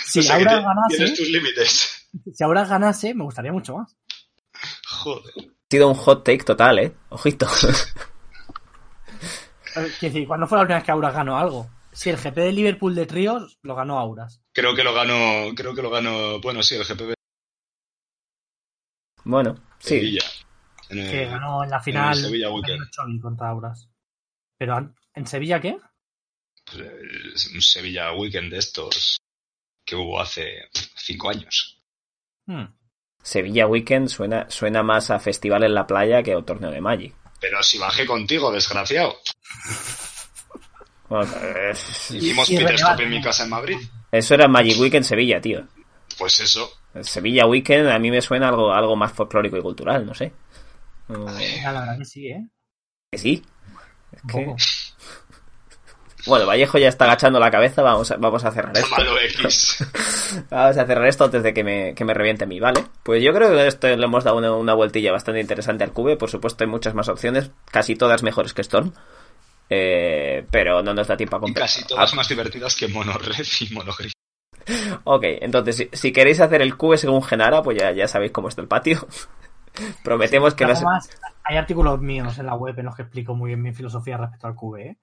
[0.05, 2.09] Si O sea, que Aura te- ganase, Tienes tus límites.
[2.35, 3.97] si Aura ganase, me gustaría mucho más.
[4.87, 5.33] Joder.
[5.73, 6.95] Ha sido un hot take total, ¿eh?
[7.09, 7.47] Ojito.
[9.73, 11.70] Quiero decir, ¿cuándo fue la última vez que Aura ganó algo?
[11.93, 14.43] Si el GP de Liverpool de tríos lo ganó Auras.
[14.53, 17.14] Creo que lo ganó, creo que lo ganó, bueno, sí, el GPB
[19.25, 19.89] bueno, sí.
[19.97, 20.20] Sevilla.
[20.91, 22.49] En el- Que ganó en la final Eh, Sevilla
[23.23, 23.89] contra Auras.
[24.59, 25.79] Pero ¿en Sevilla qué?
[26.66, 29.16] pues, un Sevilla Weekend de estos
[29.87, 31.83] que hubo hace cinco años.
[32.45, 32.66] Hmm.
[33.23, 36.81] Sevilla Weekend suena, suena más a festival en la playa que a un torneo de
[36.81, 37.14] Magic.
[37.41, 39.16] Pero si bajé contigo, desgraciado.
[41.09, 43.77] Bueno, eh, Hicimos y Peter Stop en mi casa en Madrid.
[44.11, 45.66] eso era Magic Weekend Sevilla, tío.
[46.19, 46.70] Pues eso.
[47.03, 50.32] Sevilla Weekend a mí me suena algo, algo más folclórico y cultural, no sé.
[51.09, 51.27] Mm,
[51.62, 52.47] Ya, la verdad que sí, ¿eh?
[53.11, 53.43] que sí.
[54.12, 54.57] Es Un que- poco.
[56.27, 58.97] Bueno, Vallejo ya está agachando la cabeza, vamos a, vamos a cerrar esto.
[59.44, 59.85] X.
[60.51, 62.85] Vamos a cerrar esto antes de que me, que me reviente a mí, ¿vale?
[63.03, 66.16] Pues yo creo que esto le hemos dado una, una vueltilla bastante interesante al cube.
[66.16, 68.93] Por supuesto, hay muchas más opciones, casi todas mejores que Storm.
[69.69, 71.65] Eh, pero no nos da tiempo a Y comprar.
[71.66, 74.12] casi todas más divertidas que Monored y Monogris.
[75.05, 78.49] Ok, entonces si, si queréis hacer el cube según Genara, pues ya, ya sabéis cómo
[78.49, 79.07] está el patio.
[80.05, 80.85] Prometemos que no se...
[80.85, 81.11] Además,
[81.44, 84.47] hay artículos míos en la web en los que explico muy bien mi filosofía respecto
[84.47, 84.97] al QB, ¿eh?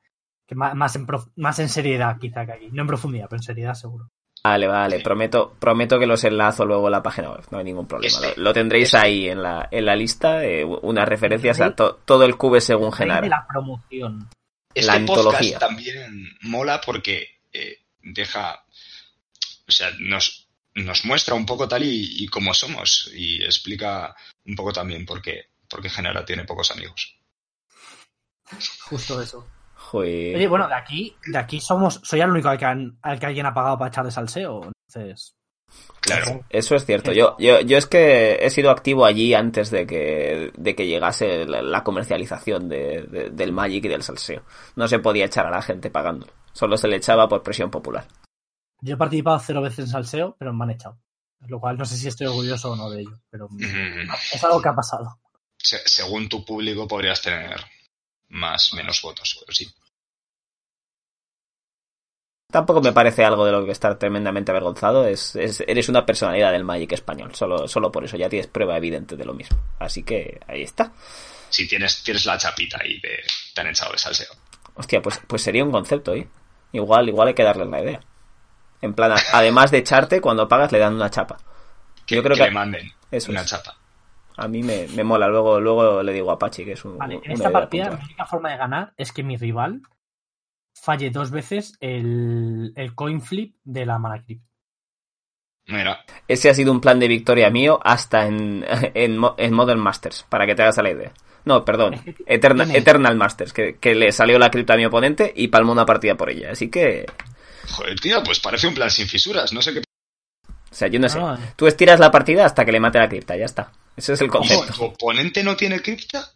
[0.49, 2.69] Que más, más, en prof- más en seriedad quizá que aquí.
[2.71, 4.09] No en profundidad, pero en seriedad seguro.
[4.43, 7.85] Vale, vale, prometo, prometo que los enlazo luego en la página web, no hay ningún
[7.87, 8.17] problema.
[8.17, 11.75] Este- Lo, lo tendréis este- ahí en la, en la lista, eh, unas referencias a
[11.75, 13.27] to- todo el cube según Genara.
[13.27, 14.27] la promoción.
[14.73, 15.59] Este La antología.
[15.59, 18.63] podcast también mola porque eh, deja,
[19.67, 24.15] o sea, nos, nos muestra un poco tal y, y cómo somos y explica
[24.45, 27.17] un poco también por qué, porque en general tiene pocos amigos.
[28.89, 29.45] Justo eso.
[29.91, 30.35] Joder.
[30.35, 33.25] Oye, bueno, de aquí, de aquí somos, soy el único al que, han- al que
[33.25, 34.71] alguien ha pagado para echar de salseo.
[34.87, 35.35] Entonces,
[36.01, 36.43] Claro.
[36.49, 37.11] Eso es cierto.
[37.11, 41.45] Yo, yo, yo es que he sido activo allí antes de que, de que llegase
[41.45, 44.43] la, la comercialización de- de- del Magic y del salseo.
[44.75, 46.25] No se podía echar a la gente pagando.
[46.53, 48.07] Solo se le echaba por presión popular.
[48.81, 50.97] yo he participado cero veces en salseo, pero me han echado.
[51.47, 54.61] Lo cual no sé si estoy orgulloso o no de ello, pero Mm, es algo
[54.61, 55.19] que ha pasado.
[55.57, 57.59] se- según tu público podrías tener
[58.29, 59.67] más, menos votos, pero sí.
[62.51, 65.05] Tampoco me parece algo de lo que estar tremendamente avergonzado.
[65.05, 67.35] Es, es- eres una personalidad del Magic español.
[67.35, 69.57] Solo, solo por eso ya tienes prueba evidente de lo mismo.
[69.77, 70.91] Así que ahí está.
[71.49, 73.19] Si tienes, tienes la chapita y de,
[73.53, 74.31] te han echado de salseo.
[74.73, 76.27] Hostia, pues, pues sería un concepto, ¿eh?
[76.71, 77.99] Igual, igual hay que darles la idea.
[78.81, 81.37] En plan, además de echarte, cuando pagas le dan una chapa.
[82.05, 83.47] Que, Yo creo que que- le manden Eso una es.
[83.47, 83.75] chapa.
[84.39, 85.27] A mí me, me mola.
[85.27, 87.99] Luego, luego le digo a Pachi que es un, Vale, en una esta partida puntual.
[87.99, 89.81] la única forma de ganar es que mi rival
[90.73, 94.43] falle dos veces el, el coin flip de la mana crypt.
[95.67, 100.25] Mira, Ese ha sido un plan de victoria mío hasta en, en, en Modern Masters,
[100.29, 101.11] para que te hagas a la idea.
[101.45, 104.77] No, perdón, Es que Eterna- tiene- Eternal Masters, que, que le salió la cripta a
[104.77, 106.51] mi oponente y palmó una partida por ella.
[106.51, 107.05] Así que,
[107.71, 109.53] joder, tío, pues parece un plan sin fisuras.
[109.53, 109.79] No sé qué.
[109.79, 111.19] o sea, yo no sé.
[111.19, 113.71] No, Tú estiras la partida hasta que le mate la cripta, ya está.
[113.99, 114.73] Ese es el concepto.
[114.73, 116.31] ¿Tu oponente no tiene cripta?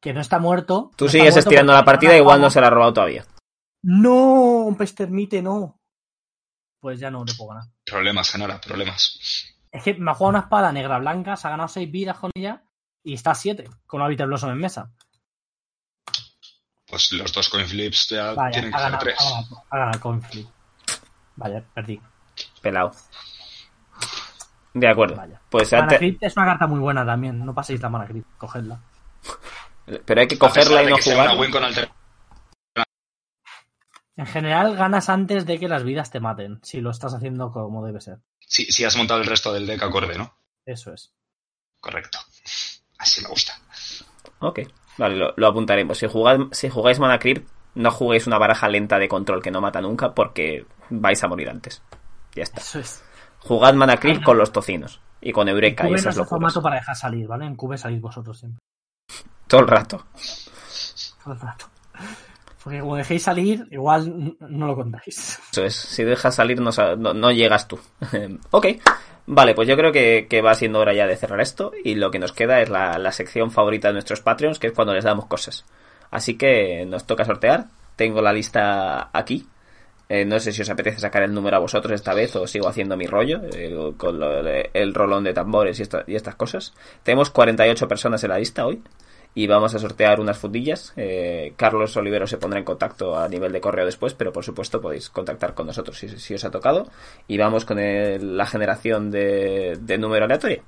[0.00, 0.92] que no está muerto.
[0.96, 3.24] Tú no sigues muerto estirando la partida, igual no se la ha robado todavía.
[3.82, 4.12] No,
[4.66, 5.80] un Pestermite no.
[6.78, 7.64] Pues ya no le puedo ganar.
[7.84, 9.18] Problemas, Genara, problemas.
[9.72, 12.30] Es que me ha jugado una espada negra blanca, se ha ganado 6 vidas con
[12.34, 12.62] ella
[13.02, 14.92] y está a 7 con una Bitter Blossom en mesa.
[16.86, 19.16] Pues los dos coin flips ya Vaya, tienen que ser ganado, tres.
[19.18, 20.48] ha ganado, ha ganado el coin flip.
[21.36, 22.00] Vaya, perdí.
[22.62, 22.92] Pelado.
[24.80, 25.16] De acuerdo.
[25.16, 25.40] Vaya.
[25.48, 27.44] Pues Mana antes, Crypt es una carta muy buena también.
[27.44, 28.80] No paséis la Mana Crypt, cogedla.
[30.04, 31.28] pero hay que cogerla y no jugar.
[31.30, 31.90] una win con alter-
[34.16, 37.86] En general, ganas antes de que las vidas te maten, si lo estás haciendo como
[37.86, 38.18] debe ser.
[38.40, 40.34] Si, si has montado el resto del deck acorde, ¿no?
[40.66, 41.12] Eso es.
[41.80, 42.18] Correcto.
[42.98, 43.52] Así me gusta.
[44.40, 44.60] Ok,
[44.96, 45.96] vale, lo, lo apuntaremos.
[45.98, 49.60] Si jugáis, si jugáis Mana Crypt, no juguéis una baraja lenta de control que no
[49.60, 51.80] mata nunca porque vais a morir antes.
[52.34, 52.60] Ya está.
[52.60, 53.04] Eso es.
[53.40, 56.62] Jugad Mana Crypt con los tocinos y con Eureka y Cube no esas es formato
[56.62, 57.46] para dejar salir, ¿vale?
[57.46, 58.58] En Cube salid vosotros siempre.
[59.46, 60.04] Todo el rato.
[61.24, 61.66] Todo el rato.
[62.62, 65.38] Porque como dejéis salir, igual no lo contáis.
[65.52, 67.78] Eso es, si dejas salir no, sa- no, no llegas tú.
[68.50, 68.66] ok,
[69.26, 72.10] vale, pues yo creo que, que va siendo hora ya de cerrar esto y lo
[72.10, 75.04] que nos queda es la, la sección favorita de nuestros Patreons, que es cuando les
[75.04, 75.64] damos cosas.
[76.10, 77.66] Así que nos toca sortear.
[77.96, 79.46] Tengo la lista aquí.
[80.10, 82.66] Eh, no sé si os apetece sacar el número a vosotros esta vez o sigo
[82.66, 86.72] haciendo mi rollo eh, con lo- el rolón de tambores y, esta- y estas cosas.
[87.02, 88.82] Tenemos 48 personas en la lista hoy
[89.34, 90.94] y vamos a sortear unas fundillas.
[90.96, 94.80] Eh, Carlos Olivero se pondrá en contacto a nivel de correo después, pero por supuesto
[94.80, 96.88] podéis contactar con nosotros si, si os ha tocado.
[97.26, 100.62] Y vamos con el- la generación de, de número aleatorio.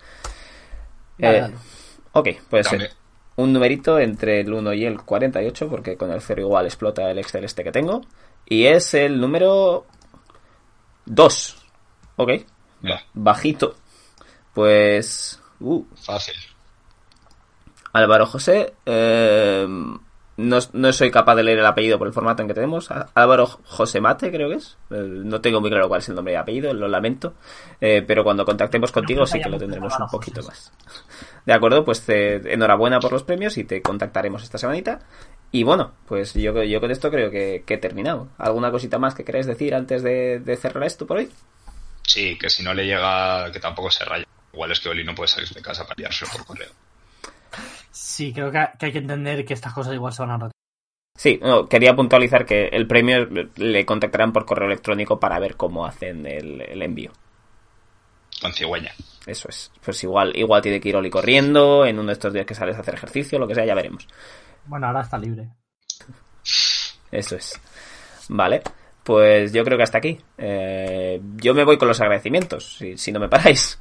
[1.19, 1.41] Eh,
[2.12, 2.99] ok, pues Cambio.
[3.41, 7.19] Un numerito entre el 1 y el 48, porque con el 0 igual explota el
[7.19, 8.03] Excel este que tengo.
[8.47, 9.87] Y es el número
[11.07, 11.57] 2.
[12.17, 12.31] Ok,
[12.85, 13.75] Va, bajito.
[14.55, 15.41] Pues...
[15.61, 16.35] Uh, fácil.
[17.93, 18.75] Álvaro José.
[18.87, 19.67] eh,
[20.41, 22.91] no, no soy capaz de leer el apellido por el formato en que tenemos.
[23.15, 24.77] Álvaro José Mate, creo que es.
[24.91, 27.35] Eh, no tengo muy claro cuál es el nombre y apellido, lo lamento.
[27.81, 30.73] Eh, pero cuando contactemos contigo sí que lo tendremos un poquito más.
[31.45, 35.01] De acuerdo, pues eh, enhorabuena por los premios y te contactaremos esta semanita.
[35.53, 38.29] Y bueno, pues yo, yo con esto creo que, que he terminado.
[38.39, 41.31] ¿Alguna cosita más que queráis decir antes de, de cerrar esto por hoy?
[42.03, 44.25] Sí, que si no le llega, que tampoco se raya.
[44.53, 46.71] Igual es que Oli no puede salir de casa para enviárselo por correo.
[47.91, 50.61] Sí, creo que, que hay que entender que estas cosas igual se van a retrasar.
[51.17, 53.27] Sí, no, quería puntualizar que el premio
[53.57, 57.12] le contactarán por correo electrónico para ver cómo hacen el, el envío.
[58.41, 58.93] Con cigüeña.
[59.27, 59.71] Eso es.
[59.85, 62.77] Pues igual, igual tiene que ir Oli corriendo, en uno de estos días que sales
[62.77, 64.09] a hacer ejercicio, lo que sea, ya veremos.
[64.65, 65.51] Bueno, ahora está libre.
[67.11, 67.61] Eso es.
[68.29, 68.62] Vale.
[69.03, 70.19] Pues yo creo que hasta aquí.
[70.39, 73.79] Eh, yo me voy con los agradecimientos, si, si no me paráis.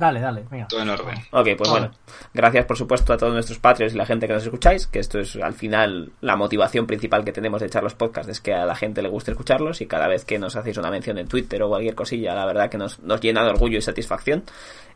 [0.00, 0.66] Dale, dale, venga.
[0.66, 1.14] Todo en orden.
[1.30, 1.90] Ok, pues bueno.
[2.32, 5.18] Gracias por supuesto a todos nuestros patrios y la gente que nos escucháis, que esto
[5.18, 8.64] es al final la motivación principal que tenemos de echar los podcasts, es que a
[8.64, 11.62] la gente le guste escucharlos y cada vez que nos hacéis una mención en Twitter
[11.62, 14.42] o cualquier cosilla, la verdad que nos, nos llena de orgullo y satisfacción.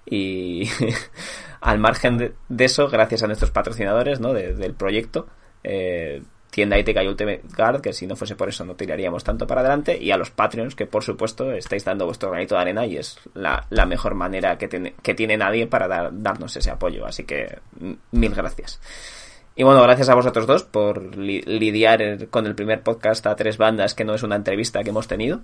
[0.07, 0.71] Y
[1.61, 4.33] al margen de, de eso, gracias a nuestros patrocinadores ¿no?
[4.33, 5.27] de- del proyecto,
[5.63, 6.23] eh,
[6.55, 9.61] tienda Iteka y Ultimate Guard, que si no fuese por eso no tiraríamos tanto para
[9.61, 12.97] adelante, y a los Patreons, que por supuesto estáis dando vuestro granito de arena y
[12.97, 17.07] es la, la mejor manera que tiene, que tiene nadie para dar, darnos ese apoyo.
[17.07, 17.59] Así que
[18.13, 18.81] mil gracias.
[19.57, 23.95] Y bueno, gracias a vosotros dos por lidiar con el primer podcast a tres bandas,
[23.95, 25.41] que no es una entrevista que hemos tenido,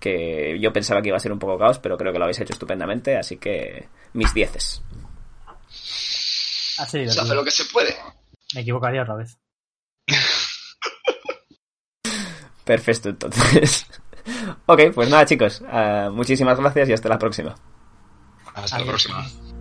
[0.00, 2.40] que yo pensaba que iba a ser un poco caos, pero creo que lo habéis
[2.40, 4.82] hecho estupendamente, así que mis dieces.
[6.78, 7.94] Así, Se hace lo que se puede.
[8.54, 9.38] Me equivocaría otra vez.
[12.64, 13.86] Perfecto, entonces.
[14.66, 15.60] ok, pues nada, chicos.
[15.60, 17.54] Uh, muchísimas gracias y hasta la próxima.
[18.54, 18.86] Hasta Adiós.
[18.86, 19.53] la próxima.